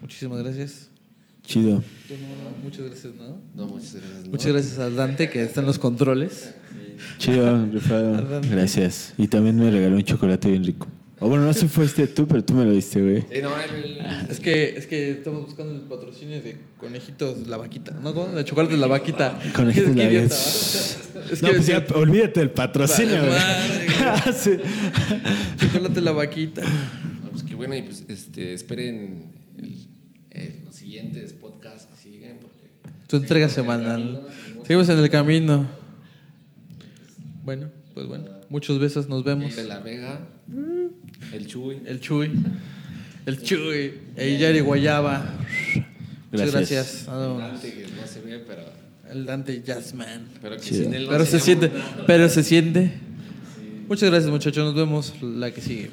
[0.00, 0.88] Muchísimas gracias.
[1.44, 1.72] Chido.
[1.72, 1.82] No,
[2.62, 3.38] Muchas gracias, ¿no?
[3.56, 4.24] No, muchas gracias.
[4.24, 4.30] ¿no?
[4.30, 6.54] Muchas gracias a Dante que está en los controles.
[7.18, 8.40] Chido, rifado.
[8.48, 9.14] Gracias.
[9.18, 10.86] Y también me regaló un chocolate bien rico.
[11.22, 13.22] O bueno, no sé si fuiste tú, pero tú me lo diste, güey.
[13.32, 17.92] Sí, no, el- Es que, es que estamos buscando el patrocinio de conejitos la vaquita.
[18.02, 18.12] ¿No?
[18.12, 18.34] ¿Cómo?
[18.34, 19.38] De chocolate la vaquita.
[19.54, 20.34] Conejitos Es que la vaquita.
[20.34, 21.32] ¿va?
[21.32, 23.38] Es no, que pues ya, olvídate del patrocinio, güey.
[24.04, 24.50] Ah, sí.
[25.58, 26.62] chocolate la vaquita.
[26.62, 29.86] no, pues qué bueno, y pues este, esperen el-
[30.30, 32.38] el- los siguientes podcasts que siguen.
[32.40, 32.68] Porque
[33.06, 34.26] Tu entrega semanal.
[34.62, 35.66] Seguimos en el camino.
[37.44, 38.24] Bueno, pues bueno.
[38.48, 39.54] Muchos besos, nos vemos.
[39.56, 40.20] de la Vega,
[41.32, 41.80] el Chuy.
[41.86, 42.30] El Chuy.
[43.26, 43.94] El Chuy.
[44.16, 45.24] El Yari Guayaba.
[46.30, 47.06] Muchas Gracias.
[47.06, 48.62] Dante, que no se ve, pero,
[49.10, 50.28] El Dante Jazzman.
[50.40, 51.70] pero que sin él no Pero se siente.
[52.06, 52.92] Pero se siente.
[53.88, 54.64] Muchas gracias, muchachos.
[54.64, 55.90] Nos vemos la que sigue.